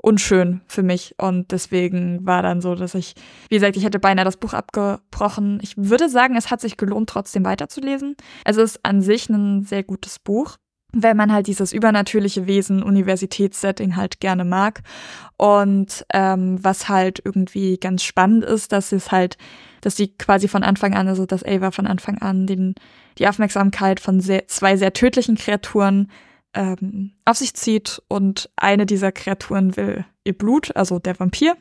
[0.02, 3.14] unschön für mich und deswegen war dann so, dass ich,
[3.48, 5.60] wie gesagt, ich hätte beinahe das Buch abgebrochen.
[5.62, 8.16] Ich würde sagen, es hat sich gelohnt, trotzdem weiterzulesen.
[8.44, 10.56] Es ist an sich ein sehr gutes Buch
[10.92, 14.82] wenn man halt dieses übernatürliche Wesen, Universitätssetting halt gerne mag.
[15.36, 19.38] Und ähm, was halt irgendwie ganz spannend ist, dass es halt,
[19.80, 22.74] dass sie quasi von Anfang an, also dass Ava von Anfang an den,
[23.18, 26.10] die Aufmerksamkeit von sehr, zwei sehr tödlichen Kreaturen
[26.54, 31.56] ähm, auf sich zieht und eine dieser Kreaturen will ihr Blut, also der Vampir.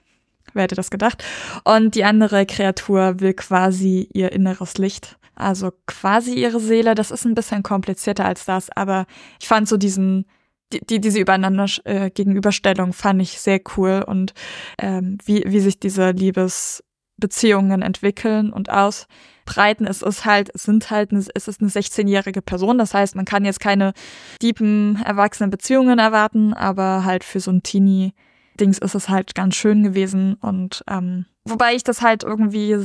[0.54, 1.24] Wer hätte das gedacht?
[1.64, 5.18] Und die andere Kreatur will quasi ihr inneres Licht.
[5.42, 9.06] Also quasi ihre Seele, das ist ein bisschen komplizierter als das, aber
[9.40, 10.26] ich fand so diesen,
[10.72, 14.34] die, diese übereinander äh, Gegenüberstellung fand ich sehr cool und
[14.78, 19.88] ähm, wie, wie sich diese Liebesbeziehungen entwickeln und ausbreiten.
[19.88, 23.44] Es ist halt, es sind halt, es ist eine 16-jährige Person, das heißt, man kann
[23.44, 23.94] jetzt keine
[24.40, 29.84] tiefen, erwachsenen Beziehungen erwarten, aber halt für so ein Teenie-Dings ist es halt ganz schön
[29.84, 32.78] gewesen und ähm, wobei ich das halt irgendwie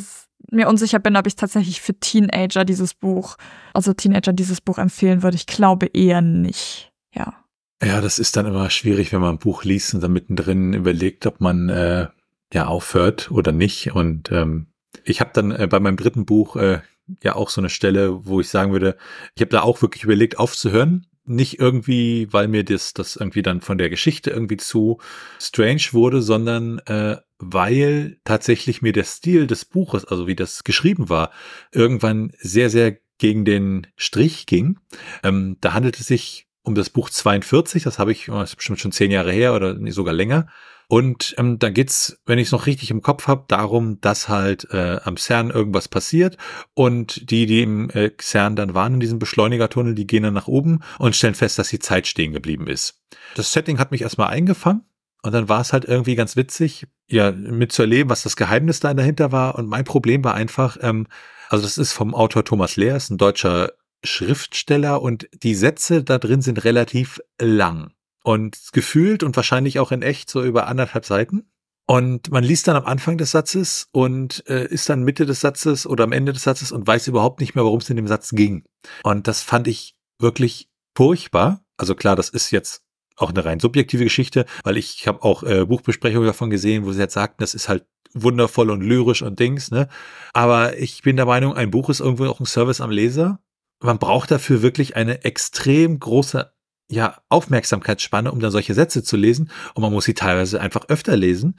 [0.50, 3.36] mir unsicher bin, ob ich tatsächlich für Teenager dieses Buch,
[3.74, 5.36] also Teenager dieses Buch empfehlen würde.
[5.36, 6.92] Ich glaube eher nicht.
[7.14, 7.34] Ja.
[7.82, 11.26] Ja, das ist dann immer schwierig, wenn man ein Buch liest und dann mittendrin überlegt,
[11.26, 12.08] ob man äh,
[12.52, 13.92] ja aufhört oder nicht.
[13.94, 14.68] Und ähm,
[15.04, 16.80] ich habe dann äh, bei meinem dritten Buch äh,
[17.22, 18.96] ja auch so eine Stelle, wo ich sagen würde,
[19.34, 21.06] ich habe da auch wirklich überlegt, aufzuhören.
[21.26, 24.98] Nicht irgendwie, weil mir das, das irgendwie dann von der Geschichte irgendwie zu
[25.40, 31.08] strange wurde, sondern äh, weil tatsächlich mir der Stil des Buches, also wie das geschrieben
[31.08, 31.30] war,
[31.72, 34.78] irgendwann sehr, sehr gegen den Strich ging.
[35.22, 38.56] Ähm, da handelt es sich um das Buch 42, das habe ich, oh, das ist
[38.56, 40.48] bestimmt schon zehn Jahre her oder sogar länger.
[40.88, 44.68] Und ähm, da geht's, wenn ich es noch richtig im Kopf habe, darum, dass halt
[44.70, 46.36] äh, am CERN irgendwas passiert
[46.74, 50.46] und die, die im äh, CERN dann waren in diesem Beschleunigertunnel, die gehen dann nach
[50.46, 53.02] oben und stellen fest, dass die Zeit stehen geblieben ist.
[53.34, 54.82] Das Setting hat mich erstmal eingefangen
[55.22, 59.32] und dann war es halt irgendwie ganz witzig, ja, mitzuerleben, was das Geheimnis da dahinter
[59.32, 59.56] war.
[59.56, 61.08] Und mein Problem war einfach, ähm,
[61.48, 63.72] also das ist vom Autor Thomas Lehr, ist ein deutscher
[64.04, 67.90] Schriftsteller und die Sätze da drin sind relativ lang
[68.26, 71.48] und gefühlt und wahrscheinlich auch in echt so über anderthalb Seiten.
[71.86, 75.86] Und man liest dann am Anfang des Satzes und äh, ist dann Mitte des Satzes
[75.86, 78.30] oder am Ende des Satzes und weiß überhaupt nicht mehr, worum es in dem Satz
[78.30, 78.64] ging.
[79.04, 81.62] Und das fand ich wirklich furchtbar.
[81.76, 82.82] Also klar, das ist jetzt
[83.14, 86.98] auch eine rein subjektive Geschichte, weil ich habe auch äh, Buchbesprechungen davon gesehen, wo sie
[86.98, 89.88] jetzt sagten, das ist halt wundervoll und lyrisch und Dings, ne?
[90.32, 93.38] Aber ich bin der Meinung, ein Buch ist irgendwo auch ein Service am Leser.
[93.80, 96.55] Man braucht dafür wirklich eine extrem große
[96.88, 99.50] ja, Aufmerksamkeitsspanne, um dann solche Sätze zu lesen.
[99.74, 101.56] Und man muss sie teilweise einfach öfter lesen.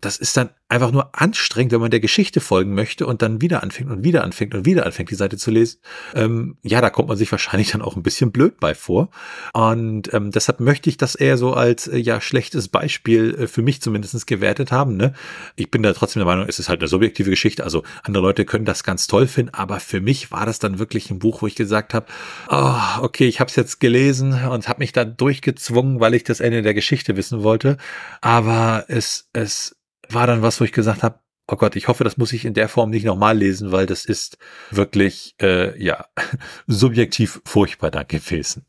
[0.00, 3.62] Das ist dann einfach nur anstrengend, wenn man der Geschichte folgen möchte und dann wieder
[3.62, 5.78] anfängt und wieder anfängt und wieder anfängt, die Seite zu lesen.
[6.16, 9.10] Ähm, ja, da kommt man sich wahrscheinlich dann auch ein bisschen blöd bei vor.
[9.52, 13.62] Und ähm, deshalb möchte ich das eher so als äh, ja schlechtes Beispiel äh, für
[13.62, 14.96] mich zumindestens gewertet haben.
[14.96, 15.12] Ne?
[15.54, 17.62] Ich bin da trotzdem der Meinung, es ist halt eine subjektive Geschichte.
[17.62, 21.12] Also andere Leute können das ganz toll finden, aber für mich war das dann wirklich
[21.12, 22.06] ein Buch, wo ich gesagt habe,
[22.48, 26.40] oh, okay, ich habe es jetzt gelesen und habe mich da durchgezwungen, weil ich das
[26.40, 27.76] Ende der Geschichte wissen wollte.
[28.20, 29.76] Aber es, es
[30.08, 32.54] war dann was, wo ich gesagt habe, oh Gott, ich hoffe, das muss ich in
[32.54, 34.38] der Form nicht nochmal lesen, weil das ist
[34.70, 36.06] wirklich, äh, ja,
[36.66, 38.64] subjektiv furchtbar da gewesen.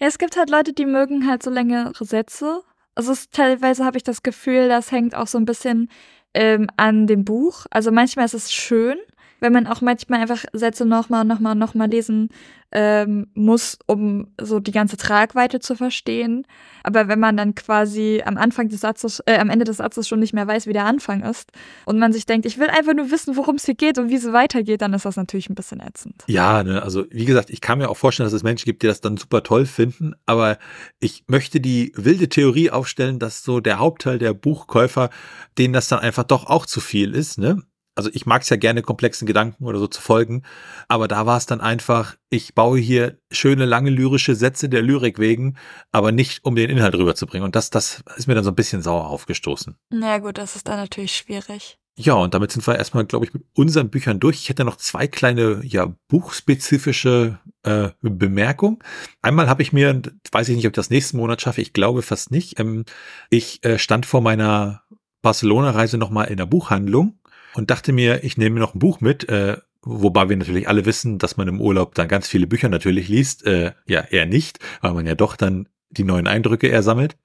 [0.00, 2.62] Ja, es gibt halt Leute, die mögen halt so längere Sätze.
[2.94, 5.90] Also es, teilweise habe ich das Gefühl, das hängt auch so ein bisschen
[6.34, 7.66] ähm, an dem Buch.
[7.70, 8.96] Also manchmal ist es schön,
[9.40, 12.30] wenn man auch manchmal einfach Sätze nochmal, nochmal, nochmal lesen
[12.72, 16.46] ähm, muss, um so die ganze Tragweite zu verstehen.
[16.82, 20.20] Aber wenn man dann quasi am Anfang des Satzes, äh, am Ende des Satzes schon
[20.20, 21.52] nicht mehr weiß, wie der Anfang ist
[21.84, 24.16] und man sich denkt, ich will einfach nur wissen, worum es hier geht und wie
[24.16, 26.24] es weitergeht, dann ist das natürlich ein bisschen ätzend.
[26.26, 28.88] Ja, ne, also wie gesagt, ich kann mir auch vorstellen, dass es Menschen gibt, die
[28.88, 30.58] das dann super toll finden, aber
[30.98, 35.10] ich möchte die wilde Theorie aufstellen, dass so der Hauptteil der Buchkäufer,
[35.56, 37.62] denen das dann einfach doch auch zu viel ist, ne?
[37.96, 40.42] Also ich mag es ja gerne, komplexen Gedanken oder so zu folgen,
[40.86, 45.18] aber da war es dann einfach, ich baue hier schöne, lange lyrische Sätze der Lyrik
[45.18, 45.56] wegen,
[45.90, 47.44] aber nicht, um den Inhalt rüberzubringen.
[47.44, 49.76] Und das, das ist mir dann so ein bisschen sauer aufgestoßen.
[49.90, 51.78] Na gut, das ist dann natürlich schwierig.
[51.98, 54.36] Ja, und damit sind wir erstmal, glaube ich, mit unseren Büchern durch.
[54.36, 58.80] Ich hätte noch zwei kleine, ja, buchspezifische äh, Bemerkungen.
[59.22, 62.02] Einmal habe ich mir, weiß ich nicht, ob ich das nächsten Monat schaffe, ich glaube
[62.02, 62.60] fast nicht.
[62.60, 62.84] Ähm,
[63.30, 64.82] ich äh, stand vor meiner
[65.22, 67.18] Barcelona-Reise nochmal in der Buchhandlung
[67.54, 70.84] und dachte mir, ich nehme mir noch ein Buch mit, äh, wobei wir natürlich alle
[70.84, 73.46] wissen, dass man im Urlaub dann ganz viele Bücher natürlich liest.
[73.46, 77.16] Äh, ja, eher nicht, weil man ja doch dann die neuen Eindrücke eher sammelt.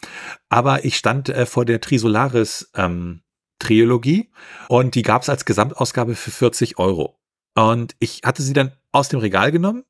[0.50, 3.22] Aber ich stand äh, vor der Trisolaris ähm,
[3.60, 4.32] Trilogie
[4.70, 7.20] und die gab es als Gesamtausgabe für 40 Euro.
[7.56, 9.84] Und ich hatte sie dann aus dem Regal genommen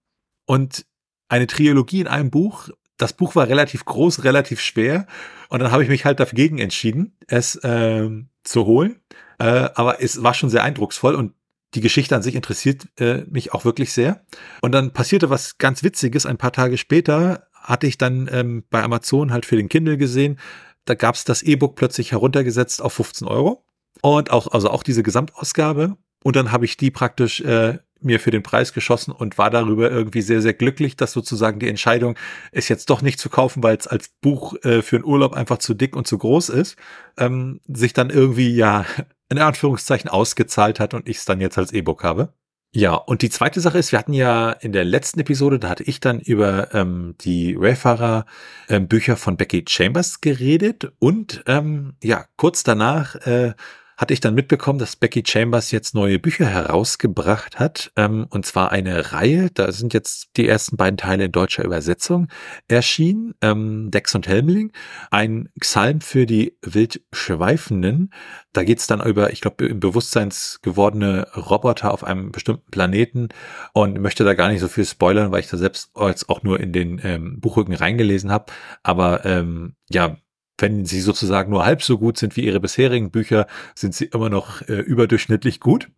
[0.46, 0.86] und
[1.30, 2.70] eine Trilogie in einem Buch.
[2.98, 5.08] Das Buch war relativ groß, relativ schwer
[5.50, 8.10] und dann habe ich mich halt dagegen entschieden, es äh,
[8.44, 9.00] zu holen.
[9.42, 11.34] Äh, aber es war schon sehr eindrucksvoll und
[11.74, 14.24] die Geschichte an sich interessiert äh, mich auch wirklich sehr.
[14.62, 16.28] Und dann passierte was ganz Witziges.
[16.28, 20.38] Ein paar Tage später hatte ich dann ähm, bei Amazon halt für den Kindle gesehen,
[20.86, 23.66] da gab es das E-Book plötzlich heruntergesetzt auf 15 Euro.
[24.02, 25.98] Und auch, also auch diese Gesamtausgabe.
[26.24, 29.90] Und dann habe ich die praktisch äh, mir für den Preis geschossen und war darüber
[29.90, 32.16] irgendwie sehr, sehr glücklich, dass sozusagen die Entscheidung,
[32.52, 35.60] es jetzt doch nicht zu kaufen, weil es als Buch äh, für einen Urlaub einfach
[35.60, 36.78] zu dick und zu groß ist,
[37.18, 38.86] ähm, sich dann irgendwie ja
[39.32, 42.34] in Anführungszeichen ausgezahlt hat und ich es dann jetzt als E-Book habe.
[42.74, 45.84] Ja, und die zweite Sache ist, wir hatten ja in der letzten Episode, da hatte
[45.84, 48.26] ich dann über ähm, die Rayfahrer
[48.70, 53.54] ähm, von Becky Chambers geredet und ähm, ja, kurz danach äh,
[53.98, 57.92] hatte ich dann mitbekommen, dass Becky Chambers jetzt neue Bücher herausgebracht hat.
[57.96, 62.28] Ähm, und zwar eine Reihe, da sind jetzt die ersten beiden Teile in deutscher Übersetzung
[62.68, 63.34] erschienen.
[63.42, 64.72] Ähm, Dex und Helmling,
[65.12, 68.12] ein Psalm für die Wildschweifenden.
[68.54, 73.30] Da geht es dann über, ich glaube, im Bewusstseins gewordene Roboter auf einem bestimmten Planeten
[73.74, 76.60] und möchte da gar nicht so viel spoilern, weil ich da selbst jetzt auch nur
[76.60, 78.52] in den ähm, Buchrücken reingelesen habe.
[78.84, 80.18] Aber ähm, ja,
[80.62, 84.30] wenn sie sozusagen nur halb so gut sind wie ihre bisherigen Bücher, sind sie immer
[84.30, 85.90] noch äh, überdurchschnittlich gut.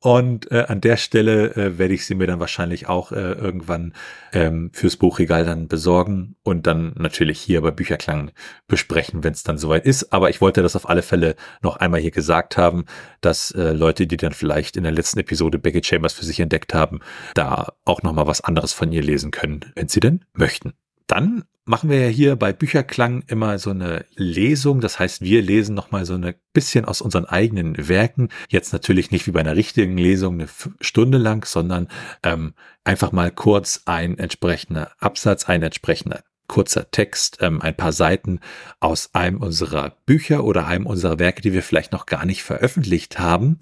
[0.00, 3.94] Und äh, an der Stelle äh, werde ich sie mir dann wahrscheinlich auch äh, irgendwann
[4.32, 8.30] ähm, fürs Buchregal dann besorgen und dann natürlich hier bei Bücherklang
[8.68, 10.12] besprechen, wenn es dann soweit ist.
[10.12, 12.84] Aber ich wollte das auf alle Fälle noch einmal hier gesagt haben,
[13.20, 16.74] dass äh, Leute, die dann vielleicht in der letzten Episode Becky Chambers für sich entdeckt
[16.74, 17.00] haben,
[17.34, 20.74] da auch nochmal was anderes von ihr lesen können, wenn sie denn möchten.
[21.14, 24.80] Dann machen wir ja hier bei Bücherklang immer so eine Lesung.
[24.80, 28.30] Das heißt, wir lesen nochmal so ein bisschen aus unseren eigenen Werken.
[28.48, 30.48] Jetzt natürlich nicht wie bei einer richtigen Lesung eine
[30.80, 31.86] Stunde lang, sondern
[32.24, 38.40] ähm, einfach mal kurz ein entsprechender Absatz, ein entsprechender kurzer Text, ähm, ein paar Seiten
[38.80, 43.20] aus einem unserer Bücher oder einem unserer Werke, die wir vielleicht noch gar nicht veröffentlicht
[43.20, 43.60] haben.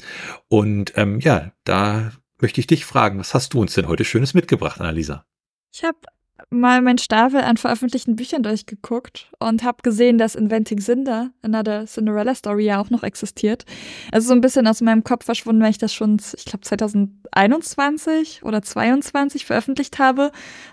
[0.49, 4.33] Und ähm, ja, da möchte ich dich fragen, was hast du uns denn heute Schönes
[4.33, 5.27] mitgebracht, Annalisa?
[5.71, 5.99] Ich habe
[6.53, 12.35] mal mein Stapel an veröffentlichten Büchern durchgeguckt und habe gesehen, dass Inventing Cinder, Another Cinderella
[12.35, 13.65] Story, ja auch noch existiert.
[14.13, 18.43] Also so ein bisschen aus meinem Kopf verschwunden, weil ich das schon, ich glaube, 2021
[18.45, 20.31] oder 22 veröffentlicht habe.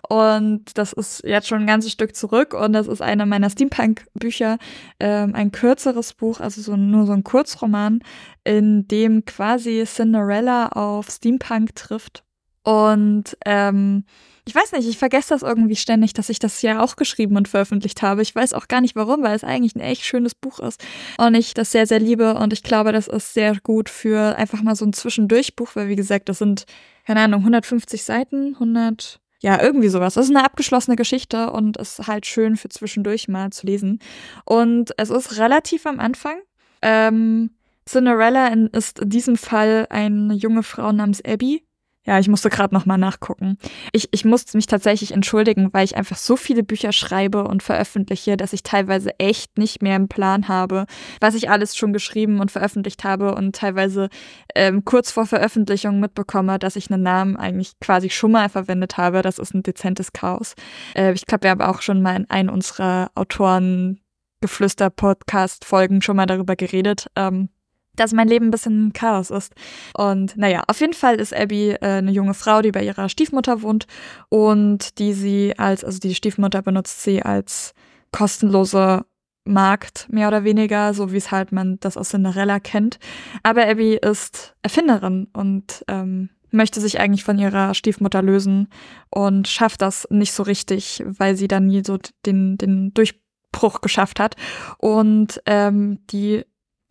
[0.08, 4.58] Und das ist jetzt schon ein ganzes Stück zurück und das ist einer meiner Steampunk-Bücher,
[5.00, 8.02] ähm, ein kürzeres Buch, also so, nur so ein Kurzroman,
[8.44, 12.24] in dem quasi Cinderella auf Steampunk trifft.
[12.70, 14.04] Und ähm,
[14.46, 17.48] ich weiß nicht, ich vergesse das irgendwie ständig, dass ich das ja auch geschrieben und
[17.48, 18.22] veröffentlicht habe.
[18.22, 20.80] Ich weiß auch gar nicht warum, weil es eigentlich ein echt schönes Buch ist
[21.18, 24.62] und ich das sehr, sehr liebe und ich glaube, das ist sehr gut für einfach
[24.62, 26.66] mal so ein Zwischendurchbuch, weil wie gesagt, das sind,
[27.08, 30.14] keine Ahnung, 150 Seiten, 100, ja, irgendwie sowas.
[30.14, 34.00] Das ist eine abgeschlossene Geschichte und ist halt schön für zwischendurch mal zu lesen.
[34.46, 36.38] Und es ist relativ am Anfang.
[36.84, 37.50] Ähm,
[37.88, 41.64] Cinderella ist in diesem Fall eine junge Frau namens Abby,
[42.10, 43.60] ja, ich musste gerade nochmal nachgucken.
[43.92, 48.36] Ich, ich musste mich tatsächlich entschuldigen, weil ich einfach so viele Bücher schreibe und veröffentliche,
[48.36, 50.88] dass ich teilweise echt nicht mehr im Plan habe,
[51.22, 54.10] was ich alles schon geschrieben und veröffentlicht habe und teilweise
[54.56, 59.22] ähm, kurz vor Veröffentlichung mitbekomme, dass ich einen Namen eigentlich quasi schon mal verwendet habe.
[59.22, 60.56] Das ist ein dezentes Chaos.
[60.96, 64.00] Äh, ich glaube, wir haben auch schon mal in einem unserer Autoren
[64.42, 67.06] Geflüster-Podcast-Folgen schon mal darüber geredet.
[67.16, 67.50] Ähm,
[67.96, 69.54] dass mein Leben ein bisschen Chaos ist.
[69.96, 73.62] Und naja, auf jeden Fall ist Abby äh, eine junge Frau, die bei ihrer Stiefmutter
[73.62, 73.88] wohnt
[74.30, 77.74] und die sie als, also die Stiefmutter benutzt sie als
[78.12, 79.06] kostenlose
[79.46, 83.00] Markt, mehr oder weniger, so wie es halt man das aus Cinderella kennt.
[83.44, 88.70] Aber Abby ist Erfinderin und ähm, möchte sich eigentlich von ihrer Stiefmutter lösen
[89.10, 94.20] und schafft das nicht so richtig, weil sie dann nie so den, den Durchbruch geschafft
[94.20, 94.36] hat.
[94.78, 96.46] Und ähm, die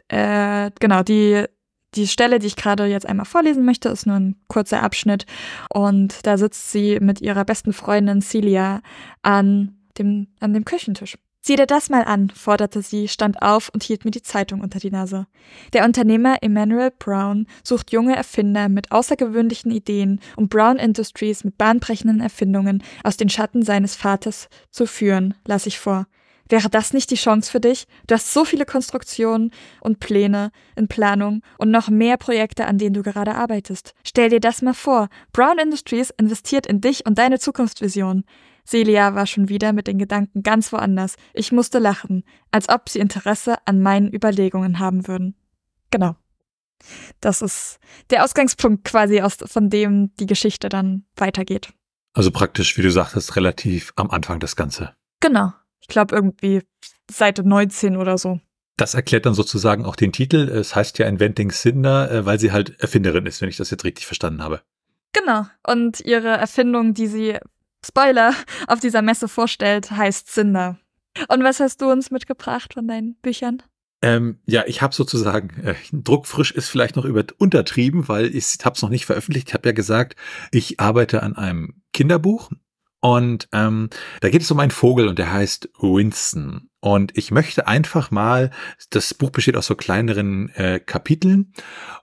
[0.09, 1.45] äh, genau, die,
[1.95, 5.27] die Stelle, die ich gerade jetzt einmal vorlesen möchte, ist nur ein kurzer Abschnitt.
[5.71, 8.81] Und da sitzt sie mit ihrer besten Freundin Celia
[9.23, 11.17] an dem, an dem Küchentisch.
[11.41, 14.81] Sieh dir das mal an, forderte sie, stand auf und hielt mir die Zeitung unter
[14.81, 15.27] die Nase.
[15.73, 22.21] Der Unternehmer Emmanuel Brown sucht junge Erfinder mit außergewöhnlichen Ideen, um Brown Industries mit bahnbrechenden
[22.21, 26.07] Erfindungen aus den Schatten seines Vaters zu führen, las ich vor.
[26.49, 27.87] Wäre das nicht die Chance für dich?
[28.07, 32.95] Du hast so viele Konstruktionen und Pläne in Planung und noch mehr Projekte, an denen
[32.95, 33.95] du gerade arbeitest.
[34.05, 35.09] Stell dir das mal vor.
[35.33, 38.25] Brown Industries investiert in dich und deine Zukunftsvision.
[38.67, 41.17] Celia war schon wieder mit den Gedanken ganz woanders.
[41.33, 45.35] Ich musste lachen, als ob sie Interesse an meinen Überlegungen haben würden.
[45.91, 46.17] Genau.
[47.21, 47.79] Das ist
[48.11, 51.73] der Ausgangspunkt quasi, aus, von dem die Geschichte dann weitergeht.
[52.13, 54.95] Also praktisch, wie du sagtest, relativ am Anfang das Ganze.
[55.21, 55.53] Genau.
[55.81, 56.63] Ich glaube irgendwie
[57.11, 58.41] Seite 19 oder so.
[58.77, 60.49] Das erklärt dann sozusagen auch den Titel.
[60.49, 63.85] Es heißt ja Inventing Cinder, äh, weil sie halt Erfinderin ist, wenn ich das jetzt
[63.85, 64.63] richtig verstanden habe.
[65.13, 65.47] Genau.
[65.67, 67.39] Und ihre Erfindung, die sie,
[67.85, 68.35] Spoiler,
[68.69, 70.79] auf dieser Messe vorstellt, heißt Cinder.
[71.29, 73.63] Und was hast du uns mitgebracht von deinen Büchern?
[74.01, 78.77] Ähm, ja, ich habe sozusagen, äh, druckfrisch ist vielleicht noch über, untertrieben, weil ich habe
[78.77, 79.49] es noch nicht veröffentlicht.
[79.49, 80.15] Ich habe ja gesagt,
[80.53, 82.51] ich arbeite an einem Kinderbuch
[83.01, 83.91] und ähm,
[84.21, 86.69] da geht es um einen Vogel und der heißt Winston.
[86.81, 88.51] Und ich möchte einfach mal,
[88.91, 91.53] das Buch besteht aus so kleineren äh, Kapiteln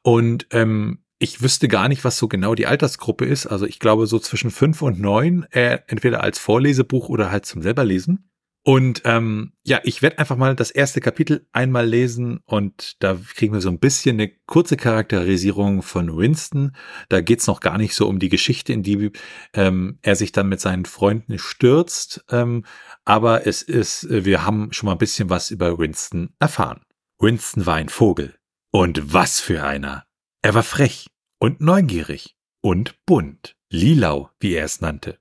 [0.03, 3.47] und ähm, ich wüsste gar nicht, was so genau die Altersgruppe ist.
[3.47, 7.61] Also ich glaube so zwischen fünf und neun, äh, entweder als Vorlesebuch oder halt zum
[7.61, 8.29] selberlesen.
[8.67, 13.53] Und ähm, ja, ich werde einfach mal das erste Kapitel einmal lesen und da kriegen
[13.53, 16.75] wir so ein bisschen eine kurze Charakterisierung von Winston.
[17.07, 19.11] Da geht's noch gar nicht so um die Geschichte, in die
[19.53, 22.25] ähm, er sich dann mit seinen Freunden stürzt.
[22.31, 22.65] Ähm,
[23.03, 26.81] aber es ist, wir haben schon mal ein bisschen was über Winston erfahren.
[27.19, 28.35] Winston war ein Vogel.
[28.71, 30.05] Und was für einer.
[30.41, 31.05] Er war frech
[31.37, 33.55] und neugierig und bunt.
[33.69, 35.19] Lilau, wie er es nannte.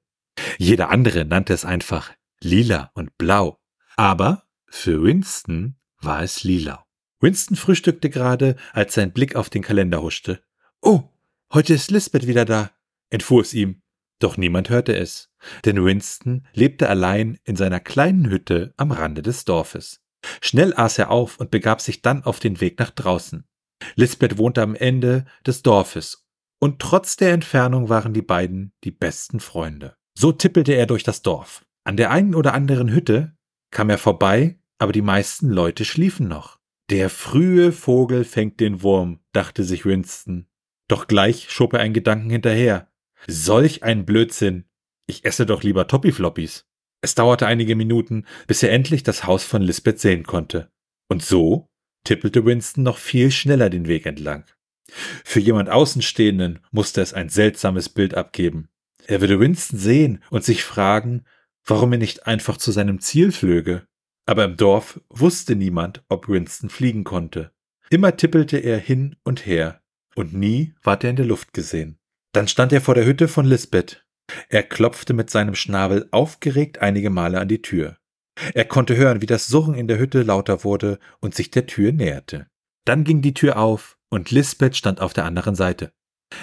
[0.57, 2.11] Jeder andere nannte es einfach
[2.45, 3.59] lila und blau.
[3.97, 6.85] Aber für Winston war es lila.
[7.21, 10.43] Winston frühstückte gerade, als sein Blick auf den Kalender huschte.
[10.83, 11.05] Oh,
[11.53, 12.71] heute ist Lisbeth wieder da,
[13.11, 13.81] entfuhr es ihm.
[14.19, 15.31] Doch niemand hörte es,
[15.65, 20.01] denn Winston lebte allein in seiner kleinen Hütte am Rande des Dorfes.
[20.41, 23.45] Schnell aß er auf und begab sich dann auf den Weg nach draußen.
[23.97, 26.27] Lisbeth wohnte am Ende des Dorfes,
[26.59, 29.97] und trotz der Entfernung waren die beiden die besten Freunde.
[30.15, 31.65] So tippelte er durch das Dorf.
[31.85, 33.37] An der einen oder anderen Hütte
[33.71, 36.59] kam er vorbei, aber die meisten Leute schliefen noch.
[36.91, 40.47] Der frühe Vogel fängt den Wurm, dachte sich Winston.
[40.89, 42.89] Doch gleich schob er einen Gedanken hinterher.
[43.27, 44.65] Solch ein Blödsinn.
[45.07, 46.67] Ich esse doch lieber Toppifloppies.
[47.01, 50.71] Es dauerte einige Minuten, bis er endlich das Haus von Lisbeth sehen konnte.
[51.09, 51.69] Und so
[52.05, 54.45] tippelte Winston noch viel schneller den Weg entlang.
[55.25, 58.69] Für jemand Außenstehenden musste es ein seltsames Bild abgeben.
[59.07, 61.25] Er würde Winston sehen und sich fragen,
[61.65, 63.87] warum er nicht einfach zu seinem Ziel flöge.
[64.27, 67.53] Aber im Dorf wusste niemand, ob Winston fliegen konnte.
[67.91, 69.83] Immer tippelte er hin und her,
[70.15, 71.99] und nie ward er in der Luft gesehen.
[72.33, 74.05] Dann stand er vor der Hütte von Lisbeth.
[74.49, 77.99] Er klopfte mit seinem Schnabel aufgeregt einige Male an die Tür.
[78.55, 81.93] Er konnte hören, wie das Surren in der Hütte lauter wurde und sich der Tür
[81.93, 82.49] näherte.
[82.85, 85.93] Dann ging die Tür auf, und Lisbeth stand auf der anderen Seite.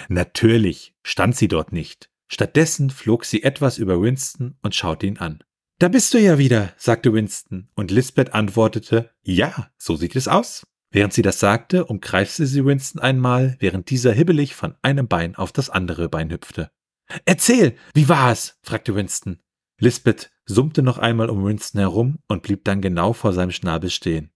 [0.08, 2.10] Natürlich stand sie dort nicht.
[2.32, 5.44] Stattdessen flog sie etwas über Winston und schaute ihn an.
[5.78, 10.66] Da bist du ja wieder, sagte Winston, und Lisbeth antwortete, ja, so sieht es aus.
[10.90, 15.52] Während sie das sagte, umkreiste sie Winston einmal, während dieser hibbelig von einem Bein auf
[15.52, 16.70] das andere Bein hüpfte.
[17.26, 18.58] Erzähl, wie war es?
[18.62, 19.42] fragte Winston.
[19.78, 24.30] Lisbeth summte noch einmal um Winston herum und blieb dann genau vor seinem Schnabel stehen.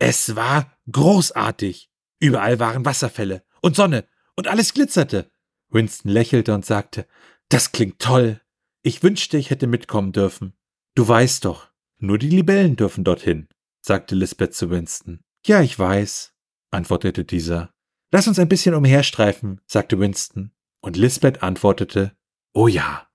[0.00, 1.88] Es war großartig.
[2.18, 5.30] Überall waren Wasserfälle und Sonne und alles glitzerte.
[5.70, 7.06] Winston lächelte und sagte,
[7.48, 8.40] das klingt toll.
[8.82, 10.54] Ich wünschte, ich hätte mitkommen dürfen.
[10.94, 13.48] Du weißt doch, nur die Libellen dürfen dorthin,
[13.80, 15.20] sagte Lisbeth zu Winston.
[15.44, 16.34] Ja, ich weiß,
[16.70, 17.72] antwortete dieser.
[18.10, 20.52] Lass uns ein bisschen umherstreifen, sagte Winston.
[20.80, 22.16] Und Lisbeth antwortete,
[22.54, 23.07] Oh ja.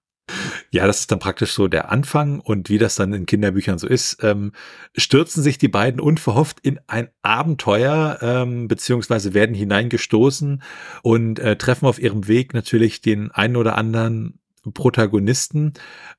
[0.73, 3.85] Ja, das ist dann praktisch so der Anfang und wie das dann in Kinderbüchern so
[3.85, 4.53] ist, ähm,
[4.97, 10.63] stürzen sich die beiden unverhofft in ein Abenteuer, ähm, beziehungsweise werden hineingestoßen
[11.03, 14.39] und äh, treffen auf ihrem Weg natürlich den einen oder anderen
[14.73, 15.73] Protagonisten.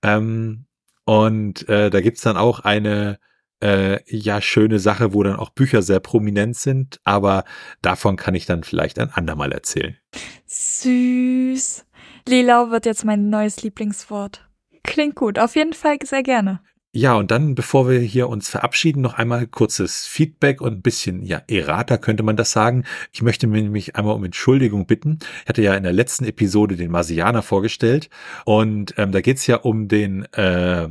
[0.04, 0.66] Ähm,
[1.04, 3.18] und äh, da gibt's dann auch eine
[3.60, 7.42] äh, ja schöne Sache, wo dann auch Bücher sehr prominent sind, aber
[7.82, 9.96] davon kann ich dann vielleicht ein andermal erzählen.
[10.46, 11.86] Süß.
[12.26, 14.48] Lilau wird jetzt mein neues Lieblingswort.
[14.82, 16.60] Klingt gut, auf jeden Fall sehr gerne.
[16.96, 21.24] Ja, und dann, bevor wir hier uns verabschieden, noch einmal kurzes Feedback und ein bisschen,
[21.24, 22.84] ja, Errata könnte man das sagen.
[23.12, 25.18] Ich möchte mir nämlich einmal um Entschuldigung bitten.
[25.42, 28.10] Ich hatte ja in der letzten Episode den Marsianer vorgestellt
[28.44, 30.88] und ähm, da geht's ja um den äh,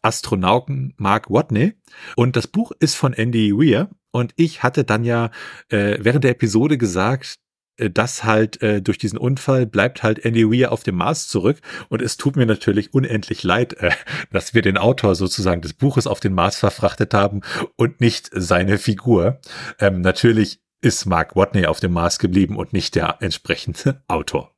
[0.00, 1.74] Astronauten Mark Watney
[2.16, 5.30] und das Buch ist von Andy Weir und ich hatte dann ja
[5.68, 7.41] äh, während der Episode gesagt,
[7.76, 11.58] das halt äh, durch diesen Unfall bleibt halt Andy Weir auf dem Mars zurück
[11.88, 13.90] und es tut mir natürlich unendlich leid, äh,
[14.30, 17.40] dass wir den Autor sozusagen des Buches auf den Mars verfrachtet haben
[17.76, 19.40] und nicht seine Figur.
[19.78, 24.50] Ähm, natürlich ist Mark Watney auf dem Mars geblieben und nicht der entsprechende Autor.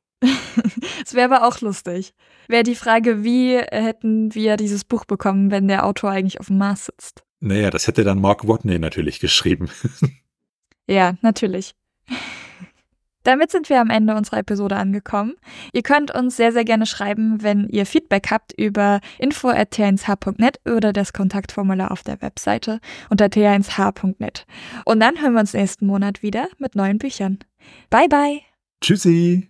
[1.05, 2.13] Es wäre aber auch lustig.
[2.47, 6.57] Wäre die Frage, wie hätten wir dieses Buch bekommen, wenn der Autor eigentlich auf dem
[6.57, 7.23] Mars sitzt?
[7.39, 9.69] Naja, das hätte dann Mark Watney natürlich geschrieben.
[10.87, 11.75] ja, natürlich.
[13.25, 15.33] Damit sind wir am Ende unserer Episode angekommen.
[15.73, 21.11] Ihr könnt uns sehr, sehr gerne schreiben, wenn ihr Feedback habt über info.t1h.net oder das
[21.11, 24.45] Kontaktformular auf der Webseite unter t1h.net.
[24.85, 27.39] Und dann hören wir uns nächsten Monat wieder mit neuen Büchern.
[27.89, 28.41] Bye, bye.
[28.79, 29.49] Tschüssi.